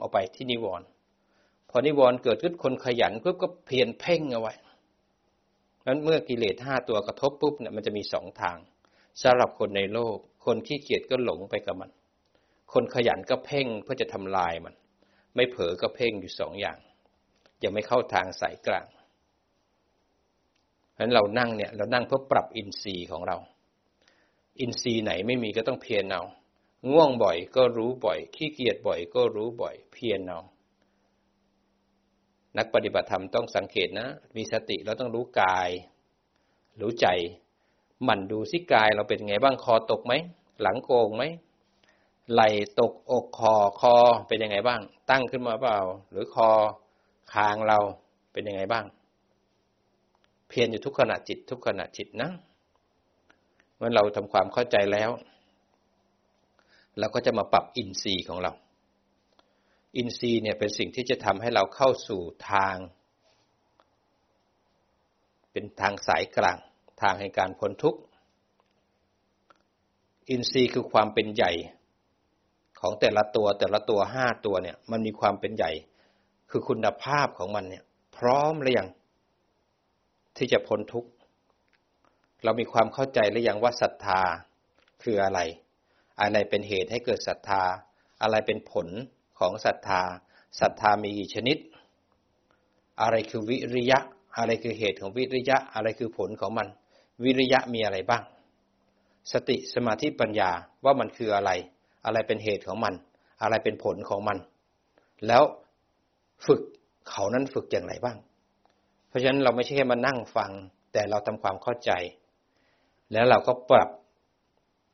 [0.00, 0.86] ออกไปที่นิวรณ์
[1.70, 4.54] พอนิวรณ์เกิดขึ้นคนขยันปุ๊บก็เพียนเพ่งเอาไว้
[5.86, 8.58] นั้นเมื่อกิเลสห้าตัวกระทบปุ๊บเนี่ยมันจะมีสองทาง
[9.22, 11.90] สำหรับคนในโลก คนขี้เกียจก็หลงไปกับมัน
[12.72, 14.74] คนขยันก็เพ่งเพื่อจะทำลายมัน
[15.36, 16.78] ไม่เผลอก็เพ่งอยู่สองอย่าง
[17.62, 18.86] ยังไม่เข้าทางสายกลาง
[20.94, 23.36] ฉะนั้นเรานั่งเนี่ยเรานั่งเพื่อปรับอินทรีย์ของเรา
[24.60, 26.22] อินทรีย์ไหนไม่มีก็ต้องเพียรเอา
[26.90, 30.40] ง่วงบ่อยก็รู้บ่อย ขี้เกียจบ่อยก็รู้บ่อย เพียรเอา
[32.56, 35.70] นักปฏิบัติธรรมต้องสังเกตนะ มีสติเราต้องรู้กาย
[36.80, 37.06] รู้ใจ
[38.04, 40.12] หมั่นดูสิกายเราเป็นไงบ้างคอตกไหม
[40.62, 41.22] หลังโกงไหม
[42.32, 42.42] ไหล
[42.80, 43.94] ตกอกคอคอ
[44.28, 45.78] เป็นยังไงบ้าง ตั้งขึ้นมาเปล่า
[46.10, 46.48] หรือคอ
[47.32, 47.78] คางเรา
[48.32, 48.84] เป็นยังไงบ้าง
[50.48, 52.30] เพียรอยู่ทุกขณะจิต ทุกขณะจิตนะ
[53.76, 55.10] เมื่อเราทำความเข้าใจแล้ว
[56.98, 58.52] เราก็จะมาปรับอินทรีย์ของเรา
[59.96, 62.76] อินทรีย์เนี่ยเป็นสิ่งที่จะทำให้เราเข้าสู่ทาง
[65.52, 66.58] เป็นทางสายกลาง
[67.02, 68.00] ทางแห่งการพ้นทุกข์
[70.30, 71.52] อินทรีย์คือความเป็นใหญ่
[72.80, 75.70] ของแต่ละตัวแต่ละตัวห้าตัวเนี่ย มันมีความเป็นใหญ่
[76.50, 77.84] คือคุณภาพของมันเนี่ย
[78.16, 78.88] พร้อมหรือยัง
[80.36, 81.10] ที่จะพ้นทุกข์
[82.44, 84.20] เรามีความเข้าใจหรือยังว่าศรัทธา
[85.02, 85.40] คืออะไร
[86.20, 87.62] อะไรเป็นเหตุให้เกิดศรัทธา
[88.22, 88.88] อะไรเป็นผล
[89.38, 90.02] ของศรัทธา
[90.60, 91.56] ศรัทธามีกี่ชนิด
[93.00, 93.98] อะไรคือวิริยะ
[94.38, 96.68] อะไรคือเหตุของวิริยะ อะไรคือผลของมัน
[97.24, 98.22] วิริยะมีอะไรบ้าง
[99.32, 100.50] สติสมาธิปัญญา
[100.84, 101.50] ว่ามันคืออะไร
[102.06, 102.94] อะไรเป็นเหตุของมัน
[103.42, 104.38] อะไรเป็นผลของมัน
[105.26, 105.42] แล้ว
[106.46, 106.60] ฝึก
[107.10, 108.18] เขานั้นฝึกอย่างไรบ้าง
[109.08, 110.50] เพราะฉะนั้นเราไม่ใช่แค่มานั่งฟัง
[110.92, 111.92] แต่เราทำความเข้าใจ
[113.12, 113.88] แล้วเราก็ปรับ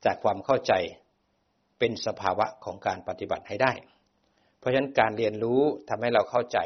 [0.05, 0.73] จากความเข้าใจ
[1.79, 3.73] เป็นสภาวะของการปฏิบัติให้ได้
[4.59, 6.59] เพราะฉะนั้นการเรียนรู้ทำให้เราเข้าใจ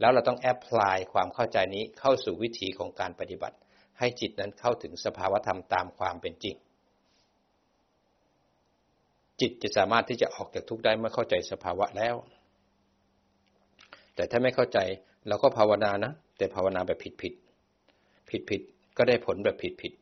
[0.00, 3.56] แล้วเราต้องแอพพลายความเข้าใจนี้เข้าสู่วิถีของการปฏิบัติ
[3.98, 6.56] ให้จิตนั้นเข้าถึงสภาวธรรมตามความเป็นจริง
[9.40, 12.14] จิตจะสามารถที่จะออกจากทุกข์ได้เมื่อเข้าใจสภาวะแล้ว
[14.14, 14.78] แต่ถ้าไม่เข้าใจ
[15.28, 17.34] เราก็ภาวนานะ แต่ภาวนาแบบผิดผิด
[18.30, 18.60] ผิดผิด
[18.96, 19.92] ก็ได้ผลแบบผิดผิด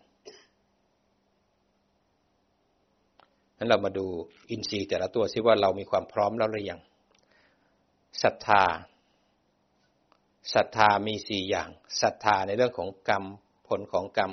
[3.59, 4.07] นั้นเรามาดู
[4.51, 6.81] อินทรีย์แต่ละตัวซิว่าเรามีความพร้อมแล้วหรือยัง
[8.23, 8.65] ศรัทธา
[10.55, 11.69] ศรัทธามีสี่อย่าง
[12.03, 13.25] ศรัทธาในเรื่องของกรรม
[13.69, 14.33] ผลของกรรม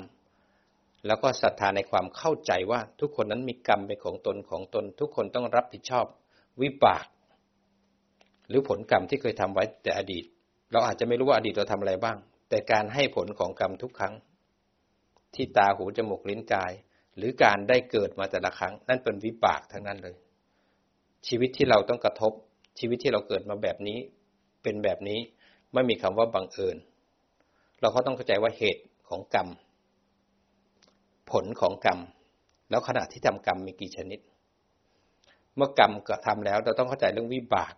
[1.06, 6.06] แล้วก็ศรัทธาในความเข้าใจว่าทุกคนนั้นมีกรรมเป็นของตนของตน ทุกคนต้องรับผิดชอบ
[6.62, 7.06] วิบาก
[8.48, 10.24] หรือผลกรรมที่เคยทำไว้แต่อดีต
[10.72, 12.16] เราอาจจะไม่รู้ว่าอดีตเราทำอะไรบ้าง
[12.48, 14.14] แต่การให้ผลของกรรมทุกครั้ง
[15.34, 16.72] ที่ตาหูจมูกลิ้นกาย
[17.16, 20.16] หรือการได้เกิดมาแต่ละครั้ง นั่นเป็นวิบากทั้งนั้นเลย
[21.26, 22.32] ชีวิตที่เราต้องกระทบ
[22.78, 23.98] ชีวิตที่เราเกิดมาแบบนี้
[24.62, 25.20] เป็นแบบนี้
[25.72, 26.76] ไม่มีคำว่าบังเอิญ
[27.80, 29.48] เราก็ต้องเข้าใจว่าเหตุของกรรม
[31.30, 31.98] ผลของกรรม
[32.70, 34.20] แล้วขณะที่ทำกรรมมีกี่ชนิด
[35.56, 37.74] เมื่อกรรมกระทำแล้ว เราต้องเข้าใจเรื่องวิบาก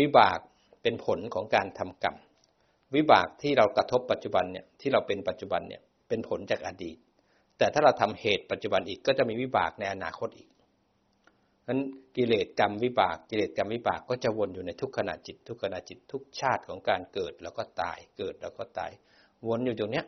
[0.00, 0.38] วิบาก
[0.82, 2.16] เป็นผลของการทำกรรม
[2.94, 6.96] วิบากที่เรากระทบปัจจุบันเนี่ยที่เราเป็นปัจจุบันเนี่ยเป็นผลจากอดีต
[7.58, 10.48] แต่ถ้าเราทำเหตุปัจจุบันอีกก็จะมีวิบากในอนาคตอีก
[11.66, 11.80] นั้น
[12.16, 18.90] กิเลสกรรมวิบากกิเลสกรรมวิบากก็จะวนอยู่ในทุกขณะจิต ทุกขณะจิตทุกชาติของการเกิดแล้วก็ตายเกิดแล้วก็ตาย
[19.46, 20.02] วนอยู่ตรงนี้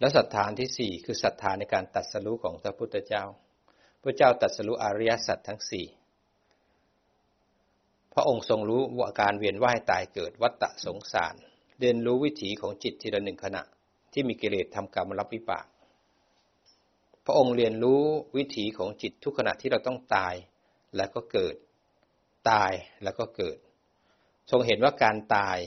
[0.00, 3.24] แล้วศรัทธาที่สี่คือศรัทธาในการตัดสรู้ของพระพุทธเจ้า
[4.02, 5.86] พระเจ้าตัดสรู้อริยสัจทั้งสี่
[8.12, 11.34] พระองค์ทรงรู้ว่าการเวียนว่ายตายเกิดวัฏฏะสงสาร
[11.80, 13.62] เรียนรู้วิถีของจิตทีละหนึ่งขณะ
[14.12, 15.66] ที่มีกิเลสทำกรรมรับวิบาก
[17.24, 18.02] พระองค์เรียนรู้
[18.36, 20.34] วิถีของจิตทุกขณะที่เราต้องตาย
[20.96, 21.54] แล้วก็เกิด
[22.50, 23.58] ตายแล้วก็เกิด
[24.50, 25.58] ทรงเห็นว่าการตาย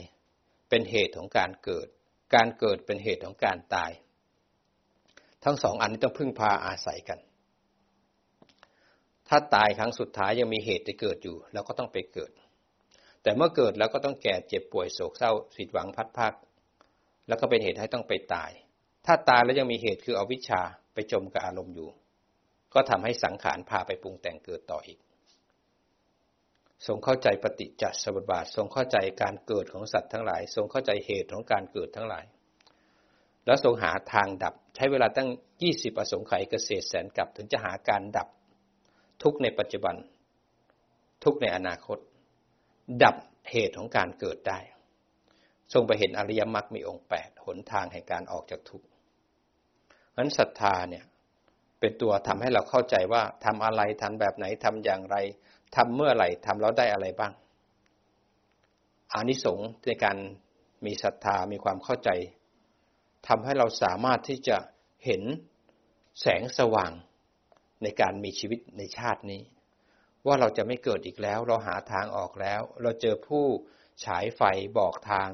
[0.68, 1.86] เป็นเหตุของการเกิด
[2.34, 3.90] การเกิดเป็นเหตุของการตาย
[5.44, 7.18] ทั้งสองอันนี้ต้องพึ่งพาอาศัยกัน
[9.28, 12.32] ถ้าตายครั้งสุดท้ายยังมีเหตุจะเกิดอยู่ แล้วก็ต้องไปเกิด
[13.22, 16.32] แต่เมื่อเกิดแล้วก็ต้องแก่เจ็บป่วยโศกเศร้าสิทหวังพัดภาค
[17.28, 18.50] แล้วก็เป็นเหตุให้ต้องไปตาย
[19.06, 20.62] ถ้าตายแล้วยังมีเหตุคืออวิชชา
[20.94, 21.88] ไปจมกับอารมณ์อยู่
[22.74, 24.98] ก็ทำให้สังขารพาไปปรุงแต่งเกิดต่ออีก
[26.86, 32.24] ทรงเข้าใจปฏิจจสมุปบาท ทรงเข้าใจการเกิดของสัตว์ทั้งหลาย ทรงเข้าใจเหตุของการเกิดทั้งหลาย
[33.46, 35.28] แล้วทรงหาทางดับ ใช้เวลาตั้ง
[35.62, 38.28] ยี่สิบอสงไขยเกษตรแสนกับถึงจะหาการดับ
[39.22, 39.96] ทุกในปัจจุบัน
[41.24, 41.98] ทุกในอนาคต
[43.02, 43.16] ดับ
[43.50, 44.58] เหตุของการเกิดได้
[45.72, 48.86] ทรงไปเห็นอริยมรรคมีองค์แปดหนทางแห่งการออกจากทุกข์
[50.16, 51.04] นั้นศรัทธาเนี่ย
[51.80, 55.16] เป็นตัวทำให้เราเข้าใจว่าทำอะไรทำแบบไหนทำอย่างไร
[55.76, 57.32] ทำเมื่อไหร่ทำแล้วได้อะไรบ้าง
[59.12, 60.16] อานิสงส์ในการ
[60.86, 62.10] มีศรัทธามีความเข้าใจ
[63.28, 64.56] ทำให้เราสามารถที่จะ
[65.04, 65.22] เห็น
[66.20, 66.92] แสงสว่าง
[67.82, 69.42] ในการมีชีวิตในชาตินี้
[70.26, 73.44] ว่าเราจะไม่เกิดอีกแล้ว เราหาทางออกแล้ว เราเจอผู้
[74.04, 74.42] ฉายไฟ
[74.78, 75.30] บอกทาง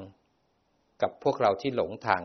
[1.01, 2.21] กับพวกเราที่หลงทาง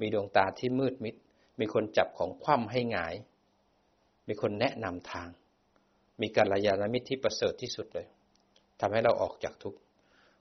[0.00, 1.14] มีดวงตาที่มืดมิด
[1.60, 3.14] มีคนจับของคว่ำให้หงาย
[4.28, 5.28] มีคนแนะนำทาง
[6.20, 8.06] มีการระยาณมิตรที่ประเสริฐที่สุดเลย
[8.80, 9.78] ทำให้เราออกจากทุกข์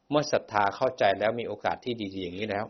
[0.10, 2.66] เมื่อศรัทธาเข้าใจแล้วมีโอกาสที่ดีๆอย่างนี้แล้ว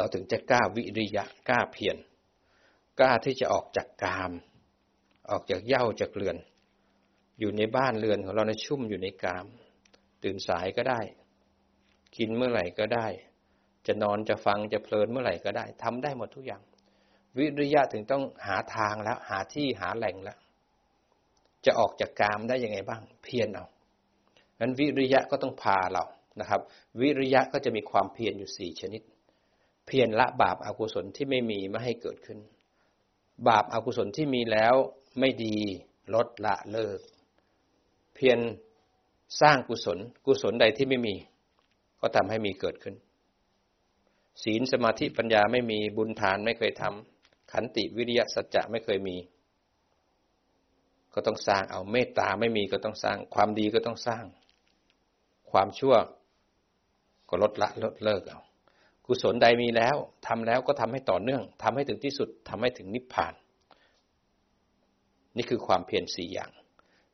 [0.00, 1.96] เราถึงจะกล้าวิริยะกล้าเพียร
[2.98, 4.32] กล้าที่จะออกจากกาม
[5.30, 6.36] ออกจากเย่าจากเรือน
[7.38, 9.46] อยู่ในบ้านเรือนของเราในชุ่มอยู่ในกาม
[10.24, 11.00] ตื่นสายก็ได้
[12.16, 13.06] กินเมื่อไหร่ก็ได้
[13.86, 16.62] จะนอนจะฟังจะเพลินเมื่อไหร่ก็ได้ทำได้หมดทุกอย่าง
[17.38, 20.38] วิริยะถึงต้องหาทางแล้ว หาที่หาแหล่งแล้ว
[21.64, 23.66] จะออกจากกามได้ยังไงบ้าง เพียรเอา
[24.60, 26.04] นั้นวิริยะก็ต้องพาเรา
[26.40, 26.60] นะครับ
[27.00, 29.02] วิริยะก็จะมีความเพียรอยู่สี่ชนิด
[29.90, 32.38] เพียรละบาปอากุศลที่ไม่มีไม่ให้เกิดขึ้น
[33.48, 34.74] บาปอากุศลที่มีแล้ว
[35.18, 35.56] ไม่ดี
[36.14, 37.00] ลดละเลิก
[38.14, 38.38] เพียร
[39.40, 41.14] สร้างกุศล กุศลใดที่ไม่มี
[42.00, 42.94] ก็ทำให้มีเกิดขึ้น
[44.42, 49.16] ศีลสมาธิปัญญาไม่มีบุญทานไม่เคยทำขันติวิริยะสัจจะไม่เคยมี
[51.14, 54.24] ก็ต้องสร้างเอาเมตตาไม่มีก็ต้องสร้าง ความดีก็ต้องสร้าง
[55.50, 55.94] ความชั่ว
[57.28, 58.40] ก็ลดละลดเลิกเอา
[59.10, 59.96] กุศลใดมีแล้ว
[60.26, 63.34] ทำแล้วก็ทำให้ต่อเนื่องทำให้ถึงที่สุดทำให้ถึงนิพพาน
[65.36, 66.50] นี่คือความเพียรสี่อย่าง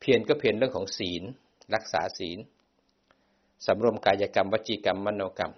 [0.00, 1.22] เพียรก็เพียรเรื่องของศีล
[1.74, 2.38] รักษาศีล
[3.66, 5.52] สำรวมกายกรรมวจีกรรมมโนกรรม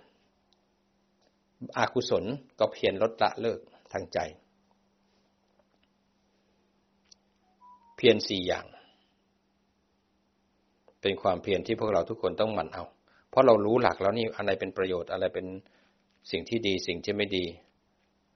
[1.78, 2.24] อากุศล
[2.58, 3.60] ก็เพียรลดละเลิก
[3.92, 4.18] ทางใจ
[7.96, 8.66] เพียรสี่อย่าง
[11.00, 12.84] เป็นความเพียรที่พวกเราทุกคนต้องหมั่นเอา
[13.30, 15.46] เพราะเรารู้หลักแล้วนี่อะไรเป็นประโยชน์อะไรเป็น
[16.30, 17.46] สิ่งที่ดีสิ่งที่ไม่ดี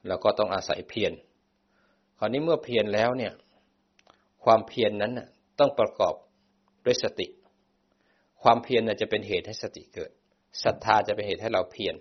[0.07, 1.13] เราก็ต้องอาศัยเพียร
[2.19, 3.33] คราวนี้เมื่อเพียรแล้วเนี่ย
[4.45, 5.13] ความเพียรนนั้น
[5.59, 6.15] ต้องประกอบ
[6.85, 7.27] ด้วยสติ
[8.43, 10.11] ความเพียรจะเป็นเหตุให้สติเกิด
[10.65, 11.95] ศรัทธาจะเป็นเหตุให้เราเพียร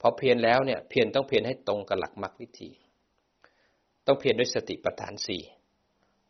[0.00, 2.70] พอเพียรแล้วเนี่ย เพียรต้องเพียรให้ตรงกับหลักมรรควิธี
[4.06, 5.42] ต้องเพียรด้วยสติปัฏฐานสี่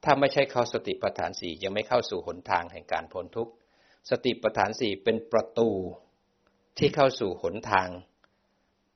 [0.04, 3.52] ถ้าไม่ใช่เข้าสติปัฏฐานสี่ยังไม่เข้าสู่หนทางแห่งการพ้นทุกข์
[4.10, 5.68] สติปัฏฐานสี่เป็นประตู
[6.78, 7.88] ที่เข้าสู่หนทาง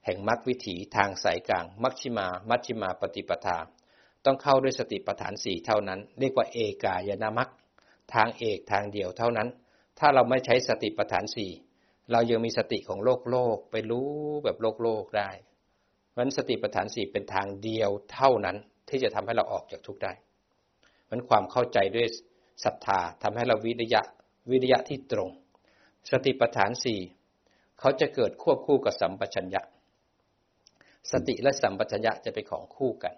[0.08, 3.58] แห่งมรรควิถีทางสายกลางมัชชิมา มัชชิมาปฏิปทา
[4.24, 7.48] ต้องเข้าด้วยสติปัฏฐานสี่เท่านั้น เรียกว่าเอกายนามัค
[8.14, 9.48] ทางเอกทางเดียวเท่านั้น
[9.98, 11.50] ถ้าเราไม่ใช้สติปัฏฐานสี่
[12.12, 14.08] เรายังมีสติของโลกโลกไปรู้
[14.44, 15.30] แบบโลกโลกได้
[16.08, 18.56] เพราะนั้นสติปัฏฐานสี่เป็นทางเดียวเท่านั้น
[18.88, 20.12] ที่จะทำให้เราออกจากทุกข์ได้
[21.06, 22.06] เพราะความเข้าใจด้วย
[22.64, 24.02] ศรัทธาทำให้เราวิริยะ
[24.50, 25.30] วิริยะที่ตรง
[26.10, 27.00] สติปัฏฐานสี่
[27.80, 29.62] เขาจะเกิดควบคู่กับสัมปชัญญะ
[31.12, 33.14] สติและสัมปชัญญะจะเป็นของคู่กัน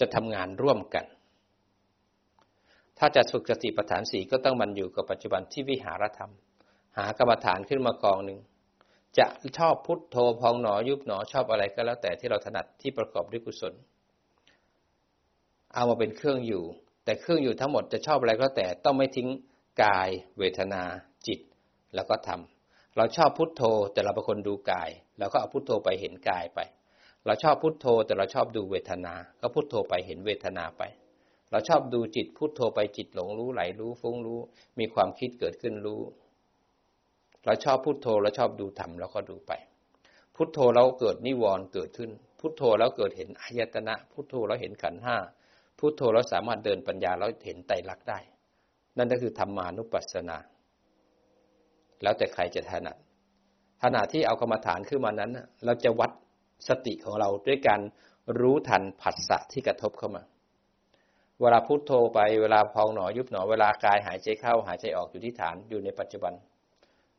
[0.00, 1.06] จะทำงานร่วมกัน
[2.98, 6.32] ถ้าจะฝึกสติปัฏฐานสี่ก็ต้องมันอยู่กับปัจจุบันที่วิหารธรรม
[6.98, 8.40] หากรรมฐานขึ้นมากองหนึ่ง
[9.18, 9.26] จะ
[9.58, 13.74] ชอบพุทโธพองหนอยุบหนอชอบอะไรก็แล้วแต่ที่เราถนัดที่ประกอบด้วยกุศล
[15.74, 16.64] เอามาเป็นเครื่องอยู่
[17.04, 19.28] แต่เครื่องอยู่ทั้งหมดจะชอบอะไรก็แต่ต้องไม่ทิ้ง
[19.82, 20.82] กาย เวทนา
[21.26, 21.40] จิต
[21.94, 22.59] แล้วก็ทำ
[22.96, 26.60] เราชอบพุทโธ แต่เราเป็นคนดูกายเราก็เอาพุทโธไปเห็นกายไป
[27.26, 30.82] เราชอบพุโทโธ แต่เราชอบดูเวทนา ก็พุโทโธไปเห็นเวทนาไป
[31.50, 34.40] เราชอบดูจิตพุโทโธไปจิตหลงรู้ไหลรู้ฟุ้งรู้
[34.78, 36.00] มีความคิดเกิดขึ้นรู้
[37.44, 39.52] เราชอบพุโทโธเราชอบดูธรรมแล้วก็ดูไป
[40.36, 45.16] พุโทโธแล้วเกิดนิวรณ์เกิดขึ้น พุโทโธแล้วเกิดเห็นอายตนะ พุโทโธแล้วเห็นขันห้า
[45.78, 48.18] พุโทโธแล้วสามารถเดินปัญญาแล้วเห็นไตรลักษณ์ได้
[48.96, 50.38] นั่นก็คือธรรมานุปัสสนา
[52.02, 52.96] แล้วแต่ใครจะถนัด
[53.82, 55.30] ขณะที่เอากรรมฐานขึ้นมานั้น
[55.64, 56.10] เราจะวัด
[56.68, 57.80] สติของเราด้วยการ
[58.40, 60.22] รู้ทันผัสสะที่กระทบเข้ามา
[61.40, 66.34] เวลาพุโทโธไปเวลาพองหนอยุบหนอ เวลากายหายใจเข้าหายใจออกอยู่ที่ฐานอยู่ในปัจจุบัน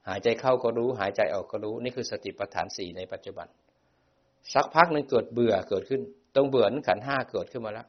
[0.09, 3.47] หายใจเข้าก็รู้หายใจออกก็รู้ นี่คือสติปัฏฐานสี่ในปัจจุบัน
[4.53, 6.01] สักพักหนึ่งเกิดเบื่อเกิดขึ้น
[6.35, 7.87] ต้องเบื่อนขันห้าเกิดขึ้นมาแล้ว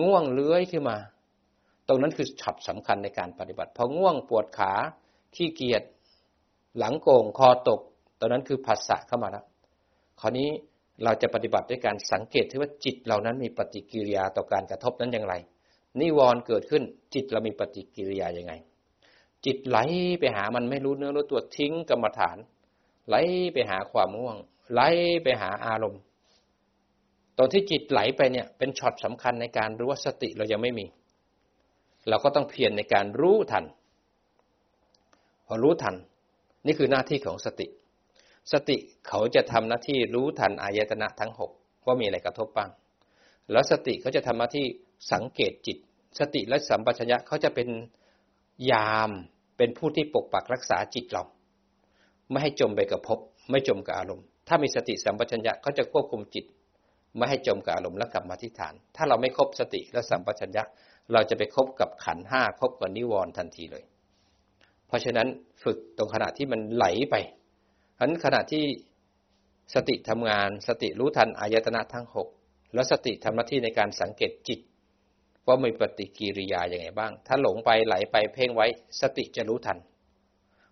[0.00, 0.96] ง่วงเลื้อยขึ้นมา
[1.88, 4.72] ตรงนั้นคือฉับสำคัญในการปฏิบัติ พอง่วงปวดขา
[5.34, 5.82] ขี้เกียจ
[6.78, 7.80] หลังโกงคอตก
[8.20, 9.44] ตอนนั้นคือภาษาเข้ามาแล้ว
[10.20, 10.48] คราวนี้
[11.04, 15.34] เราจะปฏิบัติด้วยการสังเกตที่ว่าจิตเรานั้นมีปฏิกิริยาต่อการกระทบนั้นอย่างไร
[16.00, 16.82] นิวรณ์เกิดขึ้น
[17.14, 18.52] จิตเรามีปฏิกิริยาอย่างไง
[19.44, 19.78] จิตไหล
[20.20, 22.36] ไปหามันไม่รู้เนื้อรู้ตัวทิ้งกรรมฐาน
[23.08, 23.16] ไหล
[23.52, 24.36] ไปหาความง่วง
[24.72, 24.80] ไหล
[25.22, 26.00] ไปหาอารมณ์
[27.38, 30.86] ตอนที่จิตไหลไปเนี่ยเป็นช็อตสำคัญในการรู้ว่าสติเรายังไม่มี
[32.08, 33.64] เราก็ต้องเพียรในการรู้ทัน
[35.46, 35.96] พอรู้ทัน
[36.68, 37.66] นี่คือหน้าที่ของสติ
[38.52, 38.76] สติ
[39.08, 41.50] เขาจะทำหน้าที่รู้ทันอายตนะทั้งหก
[41.86, 42.70] ว่ามีอะไรกระทบบ้าง
[43.52, 44.66] แล้วสติเขาจะทำหน้าที่
[45.12, 45.78] สังเกตจิต
[46.18, 47.68] สติและสัมปชัญญะเขาจะเป็น
[48.70, 49.10] ยาม
[49.56, 51.22] เป็นผู้ที่ปกปักรักษาจิตเรา
[52.30, 53.18] ไม่ให้จมไปกับภพ
[53.50, 56.44] ไม่จมกับอารมณ์ ถ้ามีสติสัมปชัญญะเขาจะควบคุมจิต
[57.16, 60.62] ไม่ให้จมกับอารมณ์และกลับมาที่ฐาน ถ้าเราไม่ครบสติและสัมปชัญญะ
[61.12, 63.84] เราจะไปคบกับขันห้าคบกับนิวรณ์ทันทีเลย
[64.88, 65.28] เพราะฉะนั้น
[65.62, 67.14] ฝึกตรงขณะที่มันไหลไป
[67.96, 68.64] ฉะนั้นขณะที่
[69.74, 72.28] สติทำงาน สติรู้ทันอายตนะทั้งหก
[72.74, 74.60] แล้วสติทำหน้าที่ในการสังเกตจิต
[75.46, 78.66] ว่ามีปฏิกิริยาอย่างไรบ้าง ถ้าหลงไปไหลไปเพ่งไว้
[79.00, 79.78] สติจะรู้ทัน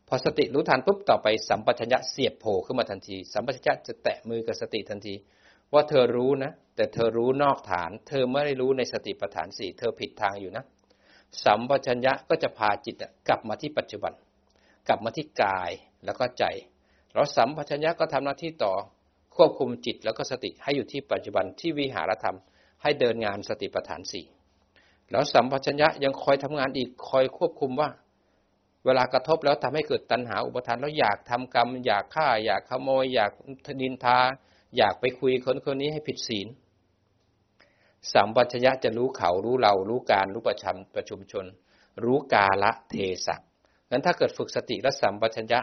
[0.09, 5.15] พอสติรู้ทันปุ๊บต่อไปสัมปชัญญะเสียบโผล่ขึ้นมาทันที สัมปชัญญะจะแตะมือกับสติทันที
[5.73, 10.65] ว่าเธอรู้นะ แต่เธอรู้นอกฐาน เธอไม่ได้รู้ในสติปัฏฐานสี่เธอผิดทางอยู่นะ
[11.45, 12.97] สัมปชัญญะก็จะพาจิต
[13.29, 14.13] กลับมาที่ปัจจุบัน
[14.89, 15.71] กลับมาที่กาย
[16.05, 16.45] แล้วก็ใจ
[17.13, 18.73] แล้วสัมปชัญญะก็ทำหน้าที่ต่อ
[19.37, 22.37] ควบคุมจิตแล้วก็สติให้อยู่ที่ปัจจุบันที่วิหารธรรม
[22.83, 24.27] ให้เดินงานสติปัฏฐานสี่
[25.11, 27.91] แล้วสัมปชัญญะยังคอยทำงานอีกคอยควบคุมว่า
[28.85, 33.33] เวลากระทบแล้วทำให้เกิดตัณหาอุปทานแล้วอยากทำกรรม อยากฆ่า อยากขโมย อยาก
[33.81, 34.19] นินทา
[34.77, 36.47] อยากไปคุยคนคนนี้ให้ผิดศีล
[38.13, 41.45] สัมปัญญะจะรู้เขารู้เรา รู้การรู้ประชมประชุมชน
[42.05, 43.37] รู้กาละเทศะ
[43.91, 45.61] งั้นถ้าเกิดฝึกสติและสัมปัญญะ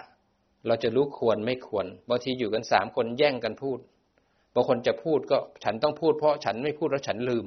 [0.68, 3.80] เราจะรู้ควรไม่ควรบางทีอยู่กันสามคนแย่งกันพูด
[4.54, 7.46] บางคนจะพูดก็ฉันต้องพูดเพราะฉันไม่พูดแล้วฉันลืม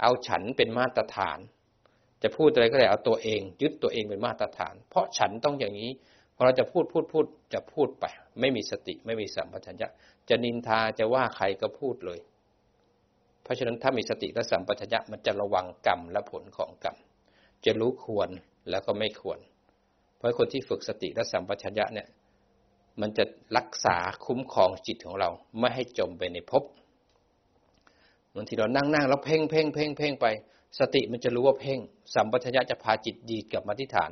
[0.00, 1.38] เอาฉันเป็นมาตรฐาน
[2.22, 5.90] จะพูดอะไรก็ได้เอาตัวเอง ยึดตัวเองเป็นมาตรฐาน เพราะฉันต้องอย่างนี้
[6.34, 8.04] พอเราจะพูดพูดพูดจะพูดไป
[8.40, 9.88] ไม่มีสติไม่มีสัมปชัญญะ
[10.28, 12.18] จะนินทาจะว่าใครก็พูดเลย
[13.50, 16.96] ราะฉะนั้นถ้ามีสติและสัมปชัญญะมันจะระวังกรรมและผลของกรรม
[17.64, 18.30] จะรู้ควร
[18.70, 19.38] แล้วก็ไม่ควร
[20.16, 22.08] เพราะคนที่ฝึกสติและสัมปชัญญะเนี่ย
[23.00, 23.24] มันจะ
[23.56, 26.64] รักษาคุ้มครองจิตของเรา ไม่ให้จมไปในภพ
[28.34, 30.26] บางทีเรานั่งนั่งแล้วเพ่งเพ่งเพ่งเพ่งไป
[30.78, 31.78] สติมันจะรู้ว่าเพ่ง
[32.14, 34.10] สัมปชัญญะจะพาจิตดีกลับมาที่ฐาน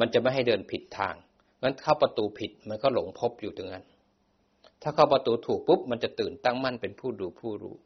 [0.00, 1.14] มันจะไม่ให้เดินผิดทาง
[1.62, 3.84] งั้นเข้าประตูผิดมันก็หลงภพอยู่ตรงนั้น
[4.82, 7.76] ถ้าเข้าประตูถูกปุ๊บมันจะตื่นตั้งมั่นเป็นผู้ดูผู้รู้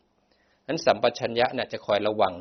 [0.66, 2.34] นั้นสัมปชัญญะเนี่ยจะคอยระวัง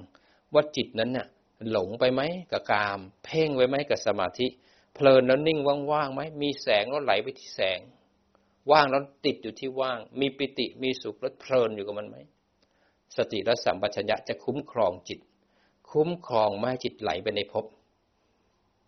[0.53, 1.27] ว่าจิตนั้นเนี่ย
[1.71, 4.47] หลงไปไหมกับกาม เพ่งไว้ไหมกับสมาธิ
[4.93, 5.59] เพลินแล้วนิ่ง
[5.91, 7.79] ว่างๆไหมมีแสงแล้วไหลไปที่แสง
[8.71, 12.17] ว่างแล้วติดอยู่ที่ว่าง มีปิติมีสุขแล้วเพลินอยู่กับมันไหม
[13.17, 15.19] สติและสัมปชัญญะจะคุ้มครองจิต
[15.91, 17.65] คุ้มครองไม่ให้จิตไหลไปในภพ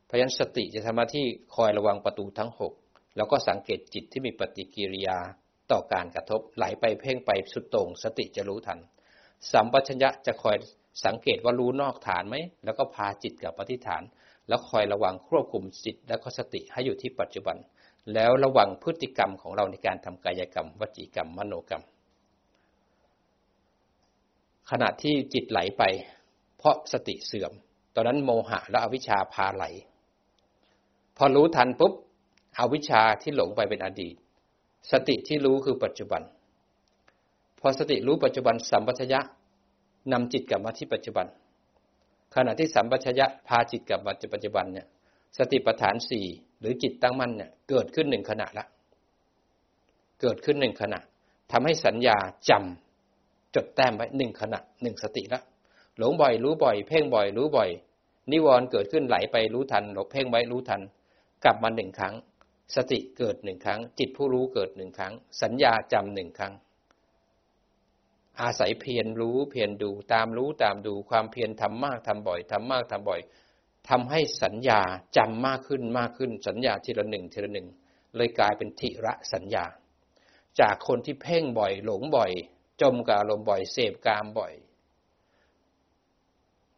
[0.06, 2.74] เพราะฉะนั้นสติจะทำหน้าที่คอยระวังประตูทั้งหก
[3.15, 5.19] แล้วก็สังเกตจิตที่มีปฏิกิริยา
[5.71, 8.80] ต่อการกระทบไหลไปเพ่งไปสุดต่งสติจะรู้ทัน
[9.52, 10.56] สัมปชัญญะจะคอย
[11.06, 14.04] สังเกตว่ารู้นอกฐานไหม แล้วก็พาจิตกลับปฏิฐาน
[14.48, 17.58] แล้วคอยระวังควบคุมจิตและก็สติให้อยู่ที่ปัจจุบัน
[18.14, 21.84] แล้วระวังพฤติกรรมของเราในการทำกายกรรม วจีกรรม มโนกรรม
[24.70, 25.84] ขณะที่จิตไหลไป
[26.58, 27.52] เพราะสติเสื่อม
[27.96, 29.66] ตอนนั้นโมหะและอวิชชาพาไหล
[31.18, 31.94] พอรู้ทันปุ๊บ
[32.60, 34.16] อวิชชาที่หลงไปเป็นอดีต
[34.92, 36.22] สติที่รู้คือปัจจุบัน
[37.60, 39.22] พอสติรู้ปัจจุบันสัมปชัญญะ
[40.12, 41.28] นำจิตกลับมาที่ปัจจุบัน
[42.36, 44.88] ขณะที่สัมปชัญญะพาจิตกลับมาที่ปัจจุบันเนี่ย
[45.38, 46.26] สติปัฏฐานสี่
[46.60, 48.65] หรือจิตตั้งมั่นเนี่ยเกิดขึ้นหนึ่งขณะละ
[50.22, 51.00] เกิดขึ้นหนึ่งขณะ
[51.52, 52.18] ทำให้สัญญา
[52.50, 55.41] จำจดแต้มไว้หนึ่งขณะหนึ่งสติละ
[55.97, 57.70] หลงบ่อยรู้บ่อย เพ่งบ่อยรู้บ่อย
[58.32, 60.82] นิวรณ์เกิดขึ้นไหลไปรู้ทันหลงเพ่งไว้รู้ทัน
[61.43, 62.16] กลับมาหนึ่งครั้ง
[62.76, 66.53] สติเกิดหนึ่งครั้ง จิตผู้รู้เกิดหนึ่งครั้ง สัญญาจำหนึ่งครั้ง
[68.42, 73.22] อาศัยเพียรรู้เพียรดูตามรู้ตามดูความเพียรทำมากทำบ่อยทำมากทำบ่อย
[73.90, 74.82] ทำให้สัญญา
[75.18, 77.68] จำมากขึ้นมากขึ้นสัญญาทีละหนึ่งทีละหนึ่ง
[78.16, 79.66] เลยกลายเป็นทิระสัญญา
[80.60, 82.32] จากคนที่เพ่งบ่อย หลงบ่อย
[82.82, 84.54] จมกับอารมณ์บ่อยเสพกามบ่อย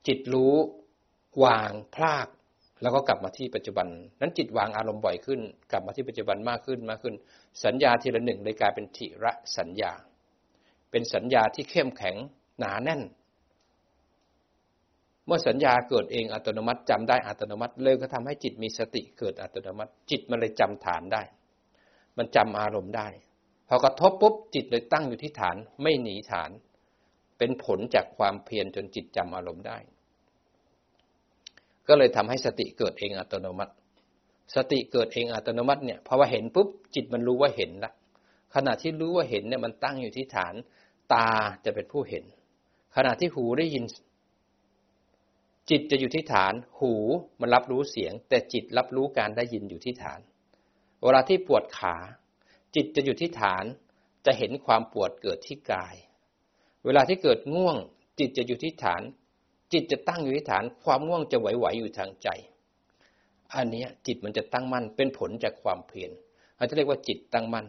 [0.08, 0.56] จิตรู้
[1.44, 2.28] วางพลาก
[2.82, 3.88] แล้วก็กลับมาที่ปัจจุบัน
[4.22, 5.40] นั้นจิตวางอารมณ์บ่อยขึ้น
[5.72, 7.16] กลับมาที่ปัจจุบันมากขึ้นมากขึ้น
[7.64, 9.94] สัญญาทีละหนึ่งเลยกลายเป็นทิระสัญญา
[10.98, 12.16] เป็นสัญญาที่เข้มแข็ง
[12.60, 13.02] หนาแน่น
[15.26, 21.24] เมื่อสัญญาเกิดเองอัตโนมัติจำได้อัตโนมัติ เลยก็ทำให้จิตมีสติเกิดอัตโนมัติ จิตมันเลยจำฐานได้
[22.18, 23.08] มันจำอารมณ์ได้
[23.68, 26.52] พอกระทบปุ๊บจิตเลยตั้งอยู่ที่ฐานไม่หนีฐาน
[27.38, 29.78] เป็นผลจากความเพียรจนจิตจำอารมณ์ได้
[31.88, 33.74] ก็เลยทำให้สติเกิดเองอัตโนมัติ
[34.56, 37.94] สติเกิดเองอัตโนมัติเนี่ยพอว่าเห็นปุ๊บจิตมันรู้ว่าเห็นละ
[38.56, 40.54] ขณะที่รู้ว่าเห็นเนี่ยมันตั้งอยู่ที่ฐาน
[41.14, 41.30] ตา
[41.66, 42.24] จะเป็นผู้เห็น
[42.96, 43.84] ขณะที่หูได้ยิน
[45.70, 46.94] จิตจะอยู่ที่ฐาน หู
[47.40, 50.20] มันรับรู้เสียง แต่จิตรับรู้การได้ยินอยู่ที่ฐาน
[51.04, 51.96] เวลาที่ปวดขา
[52.76, 53.66] จิตจะอยู่ที่ฐาน
[54.26, 55.96] จะเห็นความปวดเกิดที่กาย
[56.86, 57.78] เวลาที่เกิดง่วง
[58.20, 59.02] จิตจะอยู่ที่ฐาน
[59.74, 62.30] จิตจะตั้งอยู่ที่ฐาน ความง่วงจะไหวๆอยู่ทางใจ
[63.56, 66.12] อันนี้จิตมันจะตั้งมั่นเป็นผลจากความเพียร
[66.56, 67.66] เราจะเรียกว่าจิตตั้งมั่น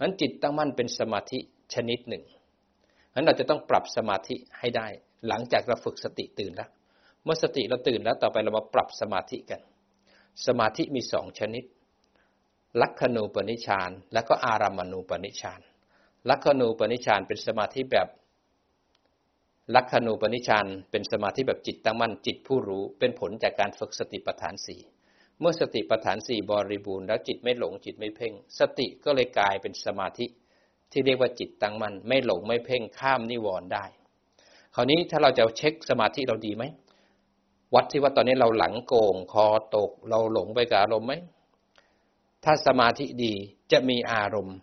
[0.00, 1.38] นั้นจิตตั้งมั่นเป็นสมาธิ
[1.74, 2.24] ชนิดหนึ่ง
[3.14, 4.86] นั้นเราจะต้องปรับสมาธิให้ได้
[5.28, 6.70] หลังจากเราฝึกสติตื่นแล้ว
[7.24, 9.60] เมื่อสติเราตื่นแล้วต่อไปเรามาปรับสมาธิกัน
[10.46, 11.64] สมาธิมีสองชนิด
[12.80, 15.60] ลักขณูปนิชานและก็อารามานูปนิชาน
[16.30, 18.08] ลักขณูปนิชานเป็นสมาธิแบบ
[19.74, 24.80] ลักขณูปนิชานเป็นสมาธิแบบจิตตั้งมั่นจิตผู้รู้เป็นผลจากการฝึกสติปัฏฐานสี่
[25.40, 30.26] เมื่อสติปัฏฐานสี่บริบูรณ์แล้วจิตไม่หลงจิตไม่เพ่ง สติก็เลยกลายเป็นสมาธิ
[30.92, 33.84] ที่เรียกว่าจิตตั้งมั่นไม่หลงไม่เพ่งข้ามนิวรณ์ได้
[34.74, 36.64] คราวนี้ถ้าเราจะเช็คสมาธิเราดีไหม
[37.74, 41.14] วัดที่ว่าตอนนี้เราหลังโกงคอตก เราหลงไปกับอารมณ์ไหม
[42.44, 43.34] ถ้าสมาธิดี
[43.72, 44.56] จะมีอารมณ์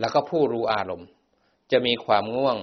[0.00, 1.08] แล้วก็ผู้รู้อารมณ์
[1.72, 2.58] จะมีความง่วง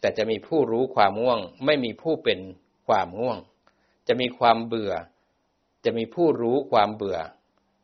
[0.00, 2.38] แต่จะมีผู้รู้ความง่วง ไม่มีผู้เป็น
[2.86, 3.38] ความง่วง
[4.08, 4.92] จะมีความเบื่อ
[5.84, 7.18] จะมีผู้รู้ความเบื่อ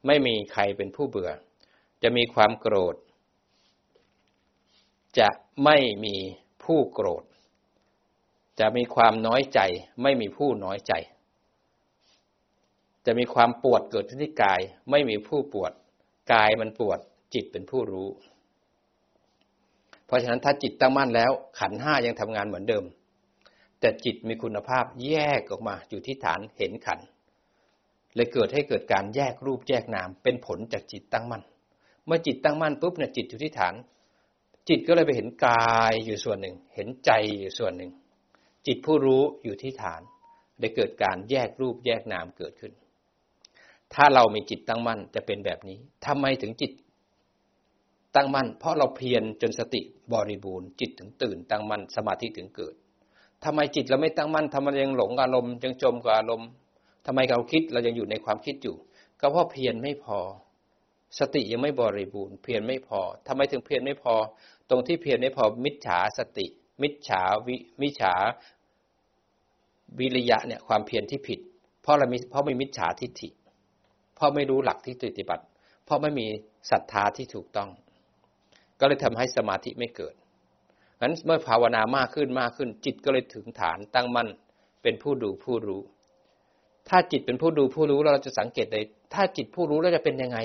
[0.07, 1.31] ไม่มีใครเป็นผู้เบื่อ
[2.03, 2.95] จะมีความโกรธ
[5.19, 5.29] จะ
[5.65, 6.17] ไม่มี
[6.65, 7.25] ผู้โกรธ
[8.61, 9.61] จะมีความน้อยใจ
[10.03, 10.93] ไม่มีผู้น้อยใจ
[13.07, 15.73] จะมีความปวดเกิดที่กาย ไม่มีผู้ปวด
[16.33, 16.99] กายมันปวด
[17.35, 18.09] จิตเป็นผู้รู้
[20.07, 22.85] เพราะฉะนั้นถ้าจิตตั้งมั่นแล้ว ขันห้ายังทำงานเหมือนเดิม
[23.81, 27.01] แต่จิตมีคุณภาพแยกออกมาอยู่ที่ฐานเห็นขัน
[28.15, 31.43] เลยเกิดให้เกิดการแยกรูปแยกนามเป็นผลจากจิตตั้งมั่น
[32.07, 33.75] เมื่อจิตตั้งมั่นปุ๊บเนี่ยจิตอยู่ที่ฐาน
[34.69, 37.91] จิตก็เลยไปเห็นกายอยู่ส่วนหนึ่ง เห็นใจอยู่ส่วนหนึ่ง
[38.67, 40.01] จิตผู้รู้อยู่ที่ฐาน
[40.61, 42.73] ได้เกิดการแยกรูปแยกนามเกิดขึ้น
[43.95, 46.73] ถ้าเรามีจิตตั้งมั่นจะเป็นแบบนี้ทำไมถึงจิต
[48.15, 49.81] ตั้งมั่น เพราะเราเพียรจนสติ
[50.13, 52.75] บริบูรณ์ จิตถึงตื่นตั้งมั่นสมาธิถึงเกิด
[53.45, 56.49] ทำไมจิตเราไม่ตั้งมั่นทำไมยังหลงอารมณ์ยังจมกับอารมณ์
[57.07, 58.77] ทำไมเราคิดเรายังอยู่ในความคิดอยู่
[59.21, 60.19] ก็เพราะเพียรไม่พอ
[61.19, 64.15] สติยังไม่บริบูรณ์เพียรไม่พอทำไมถึงเพียรไม่พอ
[64.71, 66.47] ตรงที่เพียรไม่พอมิจฉาสติ
[66.83, 68.15] มิจฉาวิมิจฉา
[69.99, 71.41] วิริยะเนี่ยความเพียรที่ผิด
[71.83, 73.29] เพราะเรามีเพราะไม่มิจฉาทิฏฐิ
[74.15, 75.45] เพราะไม่รู้หลักที่ปฏิบัติ
[75.85, 76.27] เพราะไม่มี
[76.71, 77.69] ศรัทธาที่ถูกต้อง
[78.81, 80.15] ก็เลยทำให้สมาธิไม่เกิด
[81.01, 84.29] งั้นเมื่อภาวนามากขึ้นมากขึ้น จิตก็เลยถึงฐานตั้งมั่น
[84.83, 85.83] เป็นผู้ดูผู้รู้
[86.89, 88.85] ถ้าจิตเป็นผู้ดูผู้รู้เราจะสังเกตเลย
[89.15, 90.39] ถ้าจิตผู้รู้แล้วจะเป็นยังไง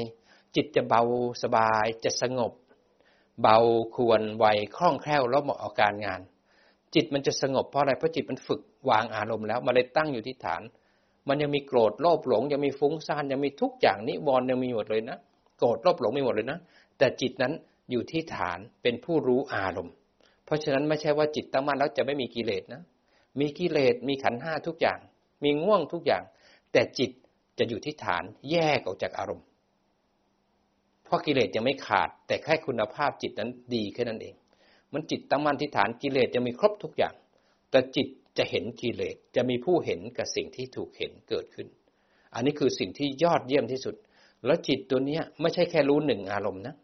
[0.55, 1.01] จิตจะเบา
[1.43, 2.53] สบายจะสงบ
[3.41, 3.57] เบา
[3.95, 4.45] ควรไว
[4.77, 6.21] คล่องแคล่วแล้วเหมาะกับการงาน
[6.95, 10.61] จิตมันจะสงบเพราะอะไรเพราะจิตมันฝึกวางอารมณ์แล้วมันเลยตั้งอยู่ที่ฐาน
[11.27, 15.17] มันยังมีโกรธโลภหลง ยังมีฟุ้งซ่านยังมีทุกอย่างนิวรณ์ยังมีหมดเลยนะ
[15.57, 16.59] โกรธโลภหลงมีหมดเลยนะ
[16.97, 17.53] แต่จิตนั้น
[17.91, 19.93] อยู่ที่ฐานเป็นผู้รู้อารมณ์
[20.45, 22.81] เพราะฉะนั้นไม่ใช่ว่าจิตตั้งมั่นแล้วจะไม่มีกิเลสนะ
[23.39, 24.99] มีกิเลสมีขันห้าทุกอย่าง
[25.43, 26.23] มีง่วงทุกอย่าง
[26.71, 27.11] แต่จิต
[27.57, 29.45] จะอยู่ที่ฐานแยกออกจากอารมณ์
[31.05, 34.35] เพราะกิเลสยังไม่ขาด แต่แค่คุณภาพจิตนั้นดีแค่นั้นเอง
[34.93, 37.13] มันจิตตั้งมั่นที่ฐานกิเลสยังมีครบทุกอย่าง
[37.71, 41.67] แต่จิตจะเห็นกิเลสจะมีผู้เห็นกับสิ่งที่ถูกเห็นเกิดขึ้น
[42.33, 43.95] อันนี้คือสิ่งที่ยอดเยี่ยมที่สุด
[44.45, 46.75] แล้วจิตตัวนี้ไม่ใช่แค่รู้หนึ่งอารมณ์นะ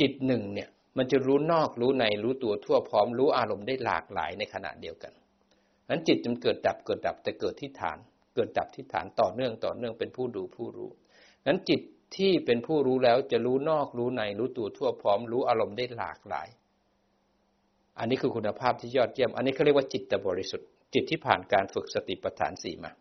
[0.00, 5.12] จิตหนึ่งเนี่ยมันจะรู้นอกรู้ในรู้ตัวทั่วพร้อมรู้อารมณ์ได้หลากหลายในขณะเดียวกัน
[5.88, 7.98] นั้นจิตมันเกิดดับเกิดดับแต่เกิดที่ฐาน
[8.34, 10.90] เกิดดับที่ฐานต่อเนื่องต่อเนื่องเป็นผู้ดูผู้รู้
[11.46, 11.80] นั้นจิต
[12.16, 16.48] ที่เป็นผู้รู้แล้วจะรู้นอกรู้ในรู้ตัวทั่วพร้อมรู้อารมณ์ได้หลากหลาย
[17.98, 22.92] อันนี้คือคุณภาพที่ยอดเยี่ยม อันนี้เขาเรียกว่าจิตบริสุทธิ์ จิตที่ผ่านการฝึกสติปัฏฐานสี่มา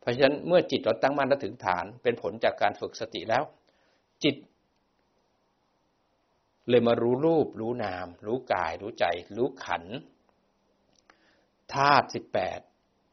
[0.00, 3.44] เพราะฉะนั้นเมื่อจิตเราตั้งมั่นและถึงฐาน เป็นผลจากการฝึกสติแล้ว
[4.24, 4.36] จิต
[6.68, 9.04] เลยมารู้รูป รู้นาม รู้กาย รู้ใจ
[9.36, 9.84] รู้ขัน
[11.74, 12.60] ธาตุสิบแปด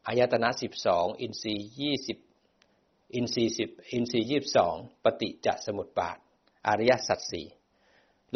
[0.06, 2.18] อายตนะสิบสองอินทรีย์ยี่สิบ
[3.14, 6.16] อินทรีย์สิบอินทรีย์ยี่บสองปฏิจจสมุปบาท
[6.66, 7.46] อริยสัจสี่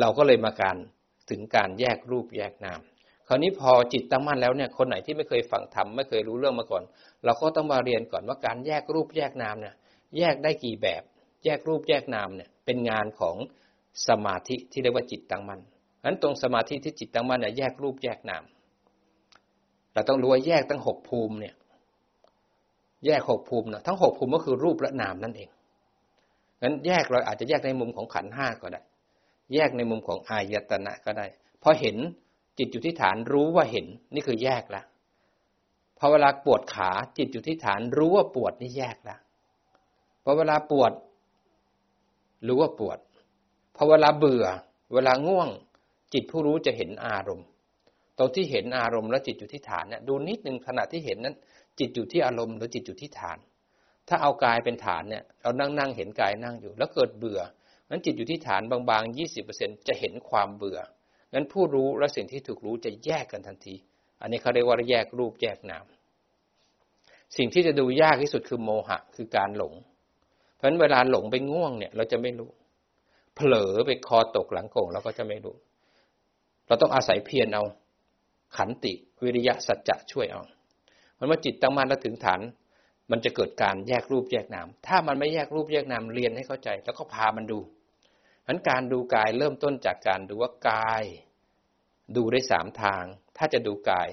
[0.00, 0.76] เราก็เลยมาการ
[1.30, 2.80] ถึงการแยกรูปแยกนาม
[3.28, 6.84] คราวนี้พอจิตตั้งมั่นแล้วเนี่ยคนไหนที่ไม่เคยฟังธรรมไม่เคยรู้เรื่องมาก่อน
[7.24, 9.74] เราก็ต้องมาเรียนก่อนว่าการแยกรูปแยกนามเนี่ย
[10.18, 11.02] แยกได้กี่แบบ
[11.44, 13.36] แยกรูปแยกนามเนี่ยเป็นงานของ
[14.08, 15.60] สมาธิที่เรียกว่าจิตตั้งมั่น
[16.04, 18.44] นั้นตรงสมาธิที่จิตตั้งมั่นเนี่ยแยกรูปแยกนาม
[19.92, 21.54] เราต้องรู้ว่าแยกตั้งหกภูมิเนี่ย
[23.04, 25.50] แยกหกภูมินะทั้งหกภูมิก็คือรูปและนามนั่นเอง
[26.62, 28.80] งั้นแยกเราอาจจะแยกในมุมของขันห้าก็ได้
[29.54, 31.26] แยกในมุมของอายตนะก็ได้
[31.62, 31.96] พอเห็น
[32.58, 34.82] จิตอยู่ที่ฐานรู้ว่าเห็นนี่คือแยกละ
[35.98, 39.16] พอเวลาปวดขาจิตอยู่ที่ฐานรู้ว่าปวดนี่แยกละ
[40.24, 40.92] พอเวลาปวด
[42.46, 42.98] รู้ว่าปวด
[43.76, 44.46] พอเวลาเบื่อ
[44.94, 45.48] เวลาง่วง
[46.12, 47.46] จิตผู้รู้จะเห็นอารมณ์
[48.18, 51.36] ตรงที่เห็นอารมณ์แล้วจิตอยู่ที่ฐานเนี่ยดูนิดหนึ่งขณะที่เห็นนั้น
[51.80, 53.38] จิตอยู่ที่อารมณ์หรือจิตอยู่ที่ฐาน
[54.08, 57.40] ถ้าเอากายเป็นฐานเนี่ยเรานั่งนั่งเห็นกายนั่งอยู่ แล้วเกิดเบื่อ
[57.90, 60.78] นั้นจิตอยู่ที่ฐานบางๆยี่สิบเปอร์เซ็นจะเห็นความเบื่อ
[61.34, 63.74] งั้นผู้รู้และสิ่งที่ถูกรู้จะแยกกันทันที
[64.20, 65.84] อันนี้เขาเรียกว่าแยกรูปแยกนาม
[67.36, 69.74] สิ่งที่จะดูยากที่สุดคือโมหะคือการหลง
[70.54, 72.50] เพราะฉะนั้นเวลาหลงไปง่วงเนี่ย เราจะไม่รู้
[73.34, 75.56] เผลอไปคอตกหลังโก่งเราก็จะไม่รู้
[76.66, 77.64] เราต้องอาศัยเพียรเอา
[78.56, 80.42] ขันติ วิริยะสัจจะช่วยเอา
[81.18, 82.40] มันว่าจิตตั้งมั่นแล้วถึงฐาน
[83.10, 87.60] มันจะเกิดการแยกรูปแยกนาม ถ้ามันไม่แยกรูปแยกนามเรียนให้เข้าใจ แล้วก็พามันดู
[88.46, 91.04] นั้นการดูกายเริ่มต้นจากการดูว่ากาย
[92.16, 93.04] ดูได้สามทาง
[93.36, 94.08] ถ้าจะดูกาย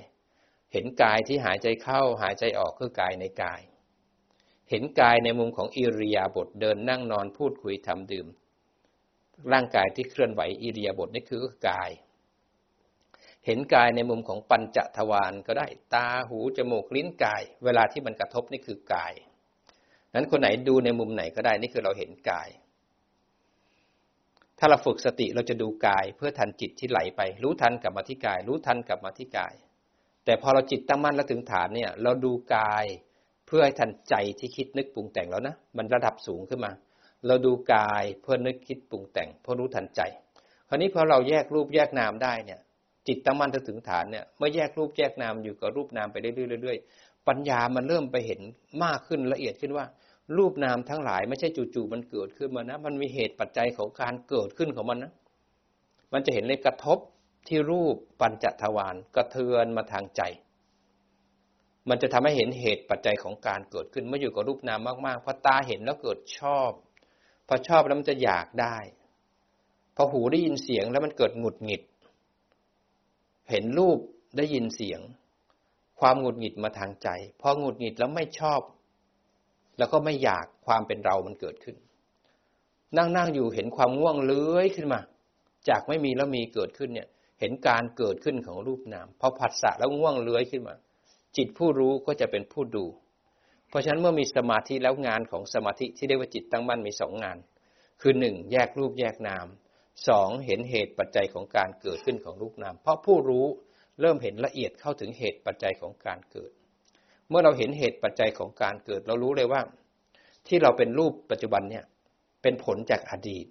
[0.74, 3.62] เห็นกายที่หายใจเข้าหายใจออกคือกายในกาย
[4.70, 8.28] เห็นกายในมุมของอิริยาบถเดินนั่งนอนพูดคุยทำดื่ม
[9.52, 11.40] ร่างกายที่เคลื่อนไหวอิริยาบถนี่คือ
[11.70, 11.90] กาย
[13.46, 19.14] เห็นกายในมุมของปัญจทวารก็ได้ตาหูจมูกลิ้นกาย เวลาที่มันกระทบนี่คือกาย
[20.16, 22.50] นั้นคนไหนดูในมุมไหนก็ได้นี่คือเราเห็นกาย
[24.60, 29.54] ถ้าเราฝึกสติเราจะดูกายเพื่อทันจิตที่ไหลไป รู้ทันกลับมาที่กาย รู้ทันกลับมาที่กาย
[30.26, 32.86] แต่พอเราจิตตั้งมั่นแล้วถึงฐานเนี่ย เราดูกาย
[33.48, 36.72] เพื่อให้ทันใจที่คิดนึกปรุงแต่งแล้วนะมันระดับสูงขึ้นมา
[37.28, 40.02] เราดูกายเพื่อนึกคิดปรุงแต่ง เพื่อรู้ทันใจ
[40.70, 42.60] คราวนี้พอเราแยกรูปแยกนามได้เนี่ย
[43.08, 48.42] จิตตั้งมั่นถึงฐานเนี่ยเมื่อแยกรูปแยกนามอยู่กับรูปนามไปเรื่อยๆปัญญามันเริ่มไปเห็น
[48.84, 49.86] มากขึ้นละเอียดขึ้นว่า
[50.38, 55.14] รูปนามทั้งหลายไม่ใช่จู่ๆมันเกิดขึ้นมานะ มันมีเหตุปัจจัยของการเกิดขึ้นของมันนะ
[56.14, 57.00] มันจะเห็นเลยกระทบ
[57.48, 60.22] ที่รูปปัญจทวารกระเทือนมาทางใจ
[61.90, 66.72] มันจะทำให้เห็นเหตุปัจจัยของการเกิดขึ้นเมื่ออยู่กับรูปนามมากๆพอตาเห็นแล้วเกิดชอบ
[67.48, 68.78] พอชอบแล้วมันจะอยากได้
[69.96, 71.82] พอหูได้ยินเสียงแล้วมันเกิดหงุดหงิด
[73.50, 74.00] เห็นรูป
[74.38, 75.02] ได้ยินเสียง
[76.00, 77.10] ความหงุดหงิดมาทางใจ
[77.42, 78.62] พอหงุดหงิดแล้วไม่ชอบ
[79.78, 81.76] แล้วก็ไม่อยากความเป็นเรามันเกิดขึ้น
[82.98, 85.00] นั่งนั่งอยู่เห็นความง่วงเลื้อยขึ้นมา
[85.70, 87.08] จากไม่มีแล้วมีเกิดขึ้นเนี่ย
[87.40, 90.76] เห็นการเกิดขึ้นของรูปนามพอผัสสะแล้วง่วงเลื้อยขึ้นมา
[91.38, 92.86] จิตผู้รู้ก็จะเป็นผู้ดู
[93.70, 97.38] เพราะฉะนั้นเมื่อมีสมาธิแล้วงานของสมาธิที่เรียกว่าจิตตั้งมั่นมีสองงาน
[98.02, 99.48] คือหนึ่งแยกรูปแยกนาม
[100.08, 103.46] สองเห็นเหตุปัจจัยของการเกิดขึ้นของรูปนาม เพราะผู้รู้
[104.02, 106.52] เริ่มเห็นละเอียดเข้าถึงเหตุปัจจัยของการเกิด
[107.30, 109.62] เมื่อเราเห็นเหตุปัจจัยของการเกิด เรารู้เลยว่า
[110.48, 111.86] ที่เราเป็นรูปปัจจุบันเนี่ย
[112.42, 113.46] เป็นผลจากอดีต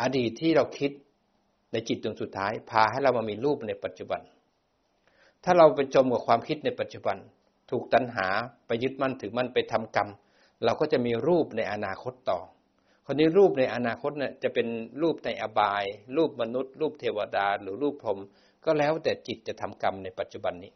[0.00, 0.90] อดีตที่เราคิด
[1.72, 4.20] ในจิตดวงสุดท้าย พาให้เรามามีรูปในปัจจุบัน
[5.44, 7.16] ถ้าเราไปจมกับความคิดในปัจจุบัน
[7.70, 8.26] ถูกตัณหา
[8.66, 10.08] ไปยึดมั่นถือมั่นไปทำกรรม
[10.64, 12.40] เราก็จะมีรูปในอนาคตต่อ
[13.12, 14.68] คนนี้รูปในอนาคตเนี่ยจะเป็น
[15.02, 15.84] รูปในอบาย
[16.16, 18.18] รูปมนุษย์ รูปเทวดา หรือรูปพรหม
[18.64, 20.72] ก็แล้วแต่จิตจะทำกรรมในปัจจุบันนี้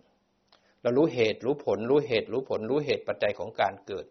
[0.82, 4.06] เรารู้เหตุรู้ผล รู้เหตุรู้ผล รู้เหตุปัจจัยของการเกิด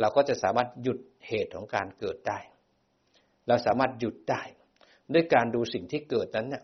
[0.00, 0.98] เราก็จะสามารถหยุด
[1.28, 2.38] เหตุของการเกิดได้
[3.48, 4.42] เราสามารถหยุดได้
[5.12, 6.62] ด้วยการดูสิ่งที่เกิดนั้นเนี่ย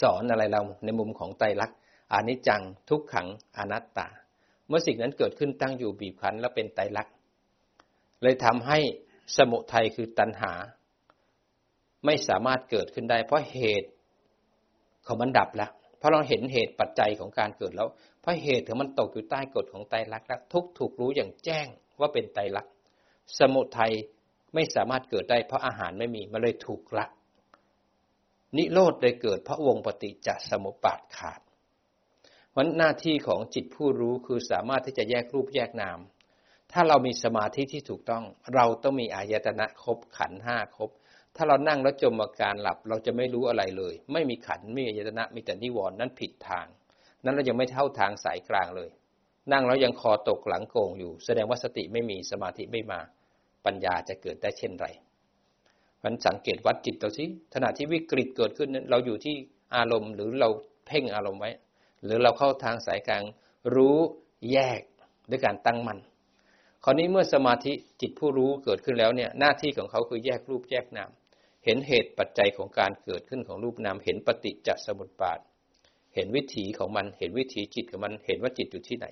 [0.00, 1.78] สอนอะไรเราในมุมของไตรลักษณ์
[2.12, 4.08] อนิจจังทุกขังอนัตตา
[4.66, 7.14] เมื่อสิ่งนั้นเกิดขึ้นตั้งอยู่บีบคั้น แล้วเป็นไตรลักษณ์
[8.22, 8.80] เลยทำให้
[9.36, 10.52] สมุทัยคือตัณหา
[12.04, 13.88] ไม่สามารถเกิดขึ้นได้ เพราะเหตุ
[15.06, 17.88] ของมันดับแล้วเพราะเราเห็นเหตุปัจจัยของการเกิดแล้ว
[18.20, 21.66] เพราะเหตุถึงมันตกอยู่ใต้กฎของไตรลักษณ์แล้วทุกถูกรู้อย่างแจ้ง
[22.00, 22.72] ว่าเป็นไตรลักษณ์
[23.38, 23.92] สมุทัย
[24.54, 27.06] ไม่สามารถเกิดได้ เพราะอาหารไม่มีมันเลยถูกละ
[28.56, 31.40] นิโรธเลยเกิด เพราะวงปฏิจจสมุปบาทขาด
[32.56, 35.98] วันหน้าที่ของจิตผู้รู้คือสามารถที่จะแยกรูปแยกนาม
[36.72, 40.90] ถ้าเรามีสมาธิที่ถูกต้อง เราต้องมีอายตนะครบขันห้าครบ
[41.36, 46.66] ถ้าเรานั่งแล้วจมอาการหลับ เราจะไม่รู้อะไรเลย ไม่มีขันไม่มีอายตนะมีแต่นิวรณ์นั้นผิดทาง
[47.24, 48.90] นั้นเรายังไม่เท่าทางสายกลางเลย
[49.52, 53.00] นั่งแล้วยังคอตกหลังโกงอยู่ แสดงว่าสติไม่มีสมาธิไม่มา
[53.64, 54.86] ปัญญาจะเกิดได้เช่นไร
[56.04, 59.34] มันสังเกตวัดจิตเราสิขณะที่วิกฤตเกิดขึ้นนั้นเราอยู่ที่
[59.76, 60.48] อารมณ์หรือเรา
[60.86, 61.50] เพ่งอารมณ์ไว้
[62.04, 63.22] หรือเราเข้าทางสายกลาง
[63.74, 63.98] รู้
[64.52, 64.80] แยก
[65.30, 65.98] ด้วยการตั้งมัน่น
[66.84, 71.10] คราวนี้เมื่อสมาธิจิตผู้รู้เกิดขึ้นแล้วเนี่ยหน้าที่ของเขาคือแยกรูปแยกนาม
[71.64, 75.38] เห็นเหตุปัจจัยของการเกิดขึ้นของรูปนาม เห็นปฏิจจสมุปบาท
[76.14, 79.06] เห็นวิถีของมัน เห็นวิถีจิตของมัน เห็นว่าจิตอยู่ที่ไหน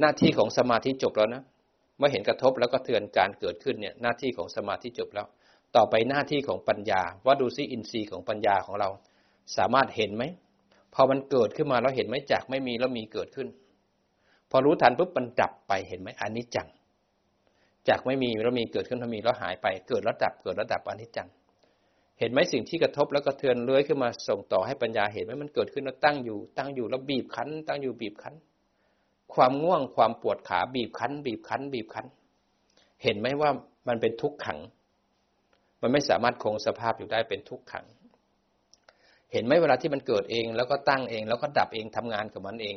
[0.00, 1.42] หน้าที่ของสมาธิจบแล้วนะ
[1.98, 5.26] เมื่อเห็นกระทบแล้วก็เตือนการเกิดขึ้นเนี่ยหน้าที่ของสมาธิจบแล้ว
[5.76, 8.88] ต่อไปหน้าที่ของปัญญา ว่าดูซิอินทรีย์ของปัญญาของเรา
[9.56, 10.24] สามารถเห็นไหม
[10.94, 13.48] พอมันเกิดขึ้นมาแล้วเห็นไหมจากไม่มีแล้วมีเกิดขึ้น
[14.52, 16.68] พอรู้ทันปุ๊บมันดับไปเห็นไหมอนิจจัง
[17.88, 21.28] จากไม่มีแล้วมีเกิดขึ้นถ้ามีแล้วหายไป เกิดระดับเกิดระดับอนิจจัง
[22.18, 28.34] เห็นไหมสิ่งที่กระทบแล้วก็เทือนเลื้อยขึ้นมาส่งต่อให้ปัญญาเห็นไหมมันเกิดขึ้นแล้วตั้งอยู่ ตั้งอยู่แล้วบีบคั้น ตั้งอยู่บีบคั้น
[29.34, 32.06] ความง่วงความปวดขาบีบคั้น บีบคั้น บีบคั้น
[33.02, 33.50] เห็นไหมว่า
[33.88, 34.58] มันเป็นทุกขัง
[35.82, 37.86] มันไม่สามารถคงสภาพอยู่ได้เป็นทุกขัง
[39.32, 42.76] เห็นไหมเวลาที่มันเกิดเอง แล้วก็ตั้งเอง แล้วก็ดับเองทำงานกับมันเอง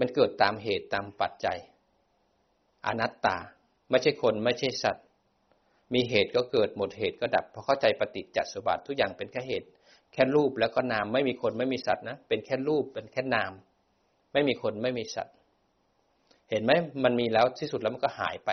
[0.00, 1.58] มันเกิดตามเหตุตามปัจจัย
[2.86, 3.36] อนัตตา
[3.90, 5.04] ไม่ใช่คนไม่ใช่สัตว์
[5.94, 9.68] มีเหตุก็เกิดหมดเหตุก็ดับพอเข้าใจปฏิจจสมบัติทุกอย่างเป็นแค่เหตุ
[10.12, 13.52] แค่รูปแล้วก็นามไม่มีคนไม่มีสัตว์นะเป็นแค่รูปเป็นแค่นาม
[14.32, 15.34] ไม่มีคนไม่มีสัตว์
[16.50, 16.72] เห็นไหม
[17.04, 18.50] มันมีแล้วที่สุดแล้วมันก็หายไป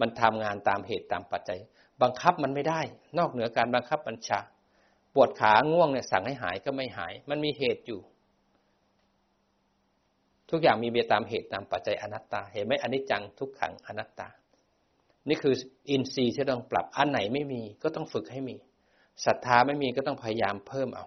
[0.00, 1.58] มันทำงานตามเหตุตามปัจจัย
[2.02, 2.80] บังคับมันไม่ได้
[3.18, 4.40] นอกเหนือการบังคับบัญชา
[5.14, 8.00] ปวดขาง่วงเนี่ยสั่งให้หายก็ไม่หาย มันมีเหตุอยู่
[10.52, 14.28] ทุกอย่างมีเบียตามเหตุตามปัจจัยอนัตตา เห็นไหมอนิจจังทุกขังอนัตตา
[15.28, 15.54] นี่คือ
[15.90, 18.56] อินทรีย์ที่ต้องปรับอันไหนไม่มีก็ต้องฝึกให้มี
[19.24, 21.06] ศรัทธาไม่มีก็ต้องพยายามเพิ่มเอา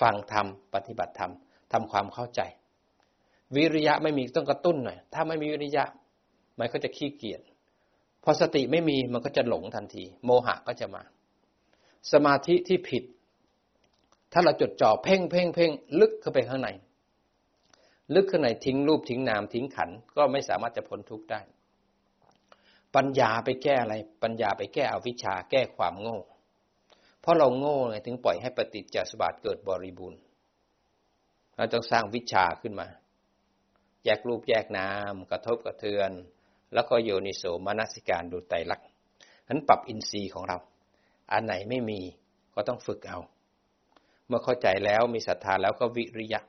[0.00, 1.32] ฟังธรรมปฏิบัติธรรม
[1.72, 2.40] ทำความเข้าใจ
[3.56, 5.84] วิริยะไม่มีต้องกระตุ้นหน่อยถ้าไม่มีวิริยะ
[6.58, 7.40] มันก็จะขี้เกียจ
[8.24, 11.02] พอสติไม่มีมันก็จะหลงทันที โมหะก็จะมา
[12.12, 13.04] สมาธิที่ผิด
[14.32, 15.70] ถ้าเราจดจ่อเพ่งเพ่งเพ่ง
[16.00, 16.68] ลึกเข้าไปข้างใน
[18.14, 21.40] ลึกข้างในทิ้งรูปทิ้งนามทิ้งขันก็ไม่สามารถจะพ้นทุกข์ได้
[22.94, 26.18] ปัญญาไปแก้อะไร ปัญญาไปแก้อวิชชาแก้ความโง่
[27.20, 30.20] เพราะเราโง่ไงถึงปล่อยให้ปฏิจจสมบัติเกิดบริบูรณ์
[31.56, 32.88] เราต้องสร้างวิชาขึ้นมา
[34.04, 36.10] แยกรูปแยกนามกระทบกระเทือน
[36.74, 38.88] แล้วก็โยนิโสมนสิการดูไตรลักษณ์
[39.48, 40.58] นั้นปรับอินทรีย์ของเรา
[41.32, 42.00] อันไหนไม่มี
[42.54, 43.18] ก็ต้องฝึกเอา
[44.26, 46.40] เมื่อเข้าใจแล้วมีศรัทธาแล้วก็วิริยะ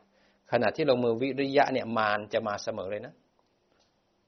[0.56, 3.14] ขณะที่ลงมือวิริยะเนี่ยมารจะมาเสมอเลยนะ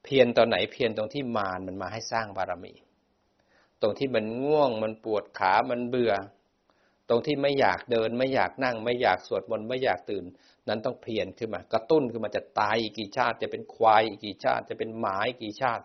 [0.04, 2.74] เพียรตอนไหนเพียรตรงที่มารมันมาให้สร้างบารมี
[3.80, 6.12] ตรงที่มันง่วงมันปวดขามันเบื่อ
[7.08, 10.24] ตรงที่ไม่อยากเดิน ไม่อยากนั่ง ไม่อยากสวดมนต์ไม่อยากตื่น
[10.68, 15.84] นั้นต้องเพียรขึ้นมากระตุ้นขึ้นมาจะตายอีกกี่ชาติ จะเป็นควายอีกกี่ชาติ จะเป็นหมาอีกกี่ชาติ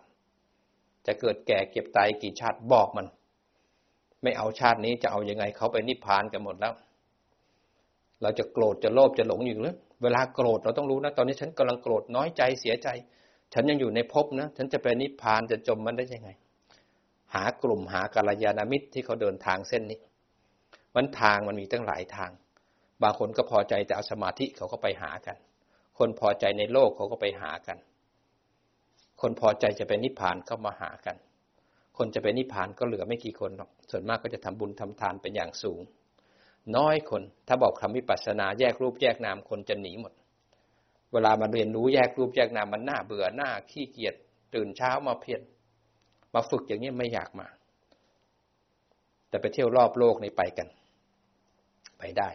[1.07, 3.07] จะเกิดแก่เก็บตายกี่ชาติบอกมัน
[4.23, 6.73] ไม่เอาชาตินี้จะเอาอยัางไงเขาไปนิพพานกันหมดแล้ว
[8.21, 12.87] เราจะโกรธจะโลภจะหลงอยู่หรือเวลาโกรธเราต้องรู้นะ ตอนนี้ฉันกำลังโกรธน้อยใจเสียใจ
[13.53, 16.29] ฉันยังอยู่ในภพนะ ฉันจะไปนิพพานจะจมมันได้ยังไง
[17.33, 19.99] หากลุ่มหากาลยานามิตรที่เขาเดินทางเส้นนี้
[20.95, 22.31] มันทางมันมีตั้งหลายทาง
[23.01, 25.37] บางคนก็พอใจแต่เอาสมาธิเขาก็ไปหากัน
[25.97, 27.77] คนพอใจในโลกเขาก็ไปหากัน
[29.21, 31.15] คนพอใจจะเป็นนิพพานก็มาหากัน
[31.97, 35.81] คนจะเป็นนิพพานก็เหลือไม่กี่คนหรอกส่วนมากก็จะทำบุญทำทานเป็นอย่างสูง
[36.77, 40.13] น้อยคน ถ้าบอกคำวิปัสสนาแยกรูปแยกนามคนจะหนีหมด
[41.13, 44.15] เวลามาเรียนรู้แยกรูปแยกนามมันน่าเบื่อหน้าขี้เกียจ
[44.55, 45.41] ตื่นเช้ามาเพียร
[46.33, 47.47] มาฝึกอย่างนี้ไม่อยากมา
[49.29, 50.67] แต่ไปเที่ยวรอบโลกในไปกัน
[51.99, 52.29] ไปได้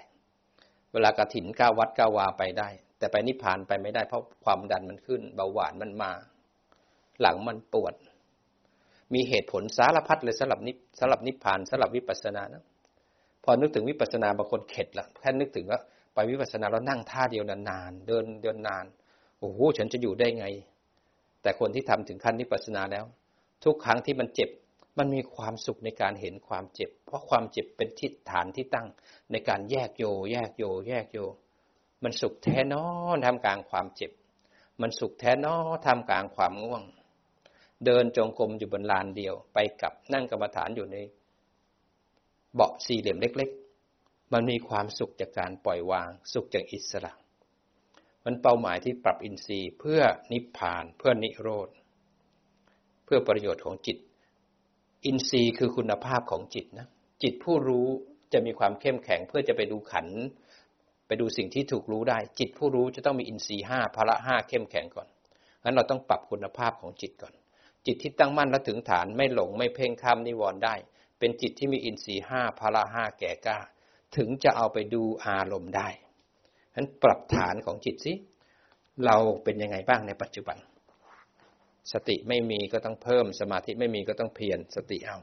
[0.93, 2.69] เวลากระถินก้าวัดก้าวาไปได้
[2.99, 6.13] แต่ไปนิพพานไปไม่ได้เพราะความดันมันขึ้น เบาหวานมันมา
[7.21, 7.95] หลังมันปวด
[9.15, 12.65] มีเหตุผลสารพัดเลยสำหรับนิสำหรับนิพพานสำหรับวิปัสสนานะ
[13.47, 15.81] พอนึกถึงวิปัสสนาบางคนเข็ดละแค่นึกถึงว่า
[16.15, 18.85] ไปวิปัสสนาแล้วนั่งท่าเดียวนานๆเดินเดินนาน
[19.39, 20.47] โอ้โหฉันจะอยู่ได้ไง
[21.43, 23.05] แต่คนที่ทำถึงขั้นวิปัสสนาแล้ว
[23.65, 24.51] ทุกครั้งที่มันเจ็บ
[24.99, 28.87] มันมีความสุขในการเห็นความเจ็บ เพราะความเจ็บเป็นทิศฐานที่ตั้ง
[29.31, 31.19] ในการแยกโย แยกโย แยกโย
[32.03, 32.85] มันสุขแท้นอ
[33.25, 34.13] ทำกลางความเจ็บ
[34.81, 36.83] มันสุขแท้นอทำกลางความง่วง
[37.85, 40.97] เดินจงกรมอยู่บนลานเดียว ไปกับนั่งกรรมฐานอยู่ใน
[42.57, 43.51] เบาะสี่เหลี่ยมเล็ก
[43.93, 47.13] ๆ มันมีความสุขจากการปล่อยวาง สุขจากอิสระ
[48.25, 50.01] มันเป้าหมายที่ปรับอินทรีย์เพื่อ
[50.33, 51.69] นิพพานเพื่อนิโรธ
[53.05, 53.99] เพื่อประโยชน์ของจิต
[55.05, 56.89] อินทรีย์คือคุณภาพของจิตนะ
[57.23, 57.87] จิตผู้รู้
[58.33, 60.07] จะมีความเข้มแข็งเพื่อจะไปดูขัน
[61.07, 65.09] ไปดูสิ่งที่ถูกรู้ได้ จิตผู้รู้จะต้องมีอินทรีย์ห้าพละห้าเข้มแข็งก่อน
[65.63, 67.35] งั้นเราต้องปรับคุณภาพของจิตก่อน
[67.87, 70.75] จิตที่ตั้งมั่นและถึงฐานไม่หลงไม่เพ่งข้ามนิวรณ์ได้
[71.19, 73.59] เป็นจิตที่มีอินทรีย์ห้าพละห้าแก่กล้า
[74.17, 78.13] ถึงจะเอาไปดูอารมณ์ได้ฉะนั้นปรับฐานของจิตสิ
[79.05, 80.59] เราเป็นยังไงบ้างในปัจจุบัน
[81.93, 85.19] สติไม่มีก็ต้องเพิ่ม สมาธิไม่มีก็ต้องเพียรสติเอา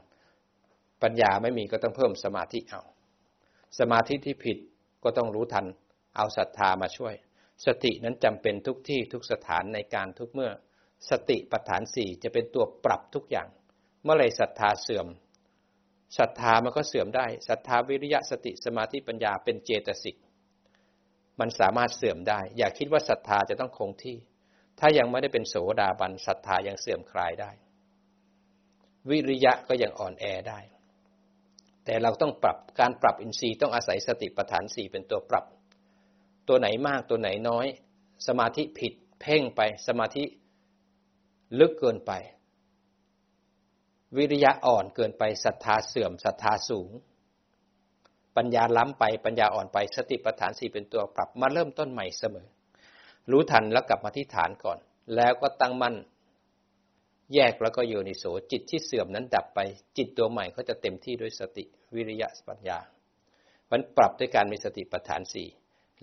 [1.02, 2.82] ปัญญาไม่มีก็ต้องเพิ่มสมาธิเอา
[3.78, 4.58] สมาธิที่ผิด
[5.04, 5.66] ก็ต้องรู้ทัน
[6.16, 7.14] เอาศรัทธามาช่วย
[7.66, 10.50] สตินั้นจำเป็นทุกที่ทุกสถานในการทุกเมื่อ
[11.10, 13.48] สติปัฏฐานสี่จะเป็นตัวปรับทุกอย่าง
[14.02, 15.06] เมื่อไรศรัทธาเสื่อม
[16.18, 20.16] ศรัทธามันก็เสื่อมได้ศรัทธาวิริยะสติสมาธิปัญญาเป็นเจตสิก
[21.40, 24.16] มันสามารถเสื่อมได้ อย่าคิดว่าศรัทธาจะต้องคงที่
[24.80, 27.50] ถ้ายังไม่ได้เป็นโสดาบันศรัทธายังเสื่อมคลายได้
[29.10, 30.60] วิริยะก็ยังอ่อนแอได้
[31.84, 35.44] แต่เราต้องปรับการปรับอินทรีย์ต้องอาศัยสติปัฏฐานสี่เป็นตัวปรับ
[36.48, 37.66] ตัวไหนมากตัวไหนน้อย
[38.26, 40.24] สมาธิผิด เพ่งไปสมาธิ
[41.58, 42.12] ลึกเกินไป
[44.16, 46.90] วิริยะอ่อนเกินไปศรัทธาเสื่อมศรัทธาสูง
[48.36, 52.46] ปัญญาล้ำไปปัญญาอ่อนไปสติปัฏฐานสี่เป็นตัวปรับมาเริ่มต้นใหม่เสมอ
[53.30, 54.78] รู้ทันแล้วกลับมาที่ฐานก่อน
[55.16, 55.94] แล้วก็ตั้งมั่น
[57.34, 59.60] แยกแล้วก็โยนิโสจิตที่เสื่อมนั้นดับไป
[59.96, 62.78] จิตตัวใหม่ก็จะเต็มที่ด้วยสติวิริยะปัญญา
[63.70, 65.48] มันปรับด้วยการมีสติปัฏฐานสี่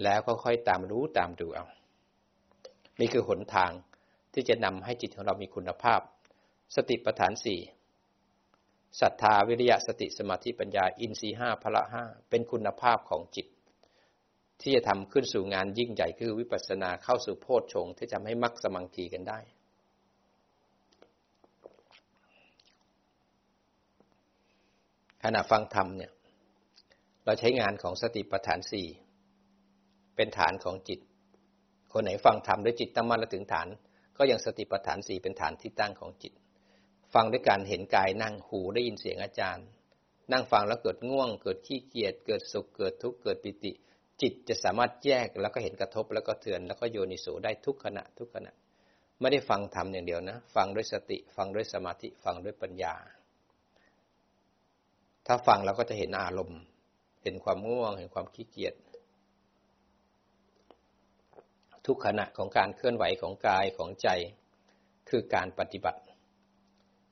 [0.04, 1.66] แล้วก็ค่อยตามรู้ตามดูเอา
[3.00, 3.72] นี่คือหนทาง
[4.34, 6.02] ที่จะนำให้จิตของเรามีคุณภาพ
[6.76, 7.60] สติปัฏฐานสี่
[9.00, 13.48] ศรัทธาวิริยะสติสมาธิปัญญา อินทรีห้าพละห้าเป็นคุณภาพของจิต
[14.62, 19.40] ที่จะทำขึ้นสู่งานยิ่งใหญ่คือวิปัสสนาเข้าสู่โพชฌงที่จะให้มักสมังคีกันได้
[25.24, 26.12] ขณะฟังธรรมเนี่ย
[27.26, 28.88] เราใช้งานของสติปัฏฐานสี่
[30.16, 31.00] เป็นฐานของจิต
[31.92, 33.68] คนไหนฟังธรรมด้วยจิตตั้งมั่นและถึงฐาน
[34.18, 36.34] ก็ยังสติปัฏฐานสี่เป็นฐานที่ตั้งของจิต
[37.14, 39.66] ฟังด้วยการเห็นกายนั่งหูได้ยินเสียงอาจารย์
[40.32, 43.72] นั่งฟังแล้วเกิดง่วง เกิดขี้เกียจเกิดสุขเกิดทุกข์เกิดปิติ
[44.22, 48.54] จิตจะสามารถแยกแล้วก็เห็นกระทบแล้วก็เตือน แล้วก็โยนิโสได้ทุกขณะทุกขณะ
[49.20, 52.96] ไม่ได้ฟังธรรมอย่างเดียวนะ ฟังด้วยสติ ฟังด้วยสมาธิฟังด้วยปัญญา
[55.28, 56.60] ถ้าฟังเราก็จะเห็นอารมณ์
[57.24, 58.74] เห็นความง่วง เห็นความขี้เกียจ
[61.86, 64.10] ทุกขณะของการเคลื่อนไหวของกายของใจ
[65.10, 66.02] คือการปฏิบัติ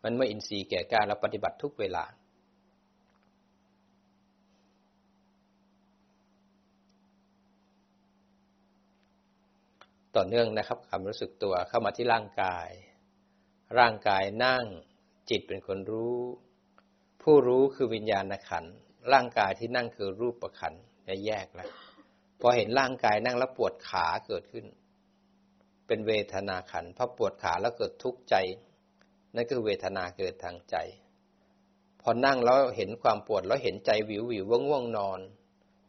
[0.03, 2.05] มันเมื่ออินทรีย์แก่กล้าแล้วปฏิบัติทุกเวลา
[10.15, 12.69] ต่อเนื่องนะครับความรู้สึกตัวเข้ามาที่ร่างกาย
[13.79, 14.65] ร่างกายนั่ง
[15.29, 16.17] จิตเป็นคนรู้
[17.23, 18.65] ผู้รู้คือวิญญาณขัน
[19.13, 20.73] ร่างกายที่นั่งคือรูปประขัน
[21.07, 21.69] จะแยกแล้ว
[22.41, 24.65] พอเห็นร่างกายนั่งแล้วปวดขาเกิดขึ้น
[25.87, 28.35] เป็นเวทนาขันพอปวดขาแล้วเกิดทุกข์ใจ
[29.35, 30.75] นั่นคือเวทนาเกิดทางใจ
[32.01, 35.19] พอนั่งแล้วเห็นความปวดแล้วเห็นใจวิววิวว่างว่างนอน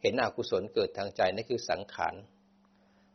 [0.02, 2.14] เห็นอกุศลเกิดทางใจนั่นคือสังขาร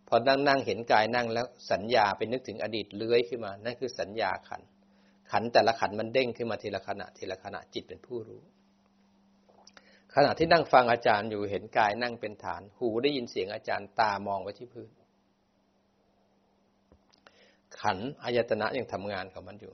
[0.08, 4.62] พอนั่งนั่งเห็นกายนั่งแล้วสัญญาไปนึกถึงอดีตเลื้อยขึ้นมา นั่นคือสัญญาขัน
[5.32, 8.42] ขันแต่ละขันมันเด้งขึ้นมาทีละขณะทีละขณะจิตเป็นผู้รู้
[10.16, 14.90] ขณะที่นั่งฟังอาจารย์อยู่เห็นกายนั่งเป็นฐาน หูได้ยินเสียงอาจารย์ตามองไปที่พื้น
[17.80, 19.74] ขันอายตนะยังทำงานของมันอยู่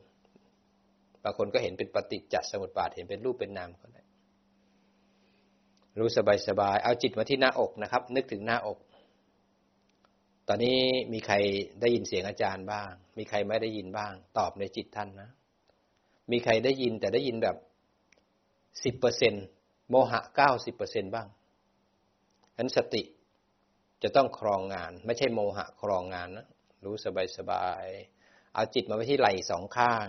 [1.23, 4.03] บางคนก็เห็นเป็นปฏิจจสมุปบาทเห็นเป็นรูปเป็นนามก็ได้
[5.99, 8.77] รู้สบายสบายเอาจิตมาที่หน้าอกนะครับ นึกถึงหน้าอก
[10.47, 10.77] ตอนนี้
[11.13, 11.35] มีใคร
[11.81, 15.29] ได้ยินเสียงอาจารย์บ้าง มีใครไม่ได้ยินบ้าง ตอบในจิตท่านนะ
[16.31, 17.57] มีใครได้ยินแต่ได้ยินแบบ
[18.83, 19.33] สิบเปอร์เซ็น
[19.89, 21.27] โมหะเก้าสิบเปอร์เซ็นบ้าง
[22.55, 23.03] ฉะนั้นสติ
[24.03, 26.47] จะต้องครองงาน ไม่ใช่โมหะครองงานนะ
[26.85, 27.85] รู้สบายสบาย
[28.53, 30.07] เอาจิตมาไว้ที่ไหล่สองข้าง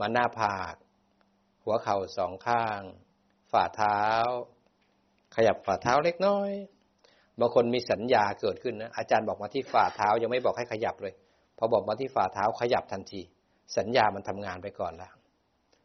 [0.00, 0.74] มาหน้าผาก
[1.64, 2.80] หัวเข่าสองข้าง
[3.52, 4.00] ฝ่าเท้า
[5.36, 6.50] ขยับฝ่าเท้าเล็กน้อย
[7.40, 11.14] บางคนมีสัญญาเกิดขึ้นนะอาจารย์บอกมาที่ฝ่าเท้ายังไม่บอกให้ขยับเลย
[11.58, 13.20] พอบอกมาที่ฝ่าเท้าขยับทันที
[13.78, 15.12] สัญญามันทำงานไปก่อนแล้ว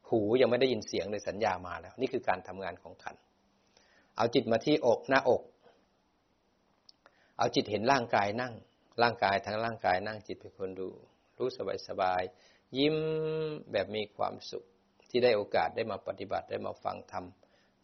[0.10, 3.16] หูยังไม่ได้ยินเสียงเลยสัญญามาแล้ว นี่คือการทำงานของขัน
[4.18, 5.42] เอาจิตมาที่อกหน้าอก
[7.38, 8.54] เอาจิตเห็นร่างกายนั่ง
[9.02, 10.90] ร่างกายทั้งร่างกายนั่งจิตเป็นคนดู
[11.38, 12.22] รู้สบายสบาย
[12.78, 12.98] ยิ้ม
[13.72, 14.64] แบบมีความสุข
[15.10, 17.26] ที่ได้โอกาสได้มาปฏิบัติได้มาฟังธรรม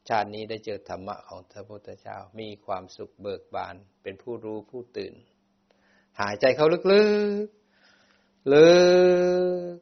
[0.10, 5.14] ชาตินี้ได้เจอธรรมะของพระพุทธเจ้า มีความสุขเบิกบาน เป็นผู้รู้ผู้ตื่น
[6.20, 8.70] หายใจเข้าลึกๆ ลึ
[9.74, 9.76] ก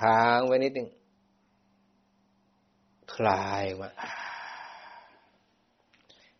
[0.00, 0.88] ค้างไว้นิดหนึ่ง
[3.14, 3.88] คลายมา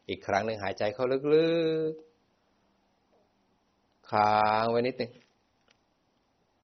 [0.08, 1.48] อีกครั้งหนึ่งหายใจเข้าลึ
[1.90, 5.12] กๆ ค้างไว้นิดหนึ่ง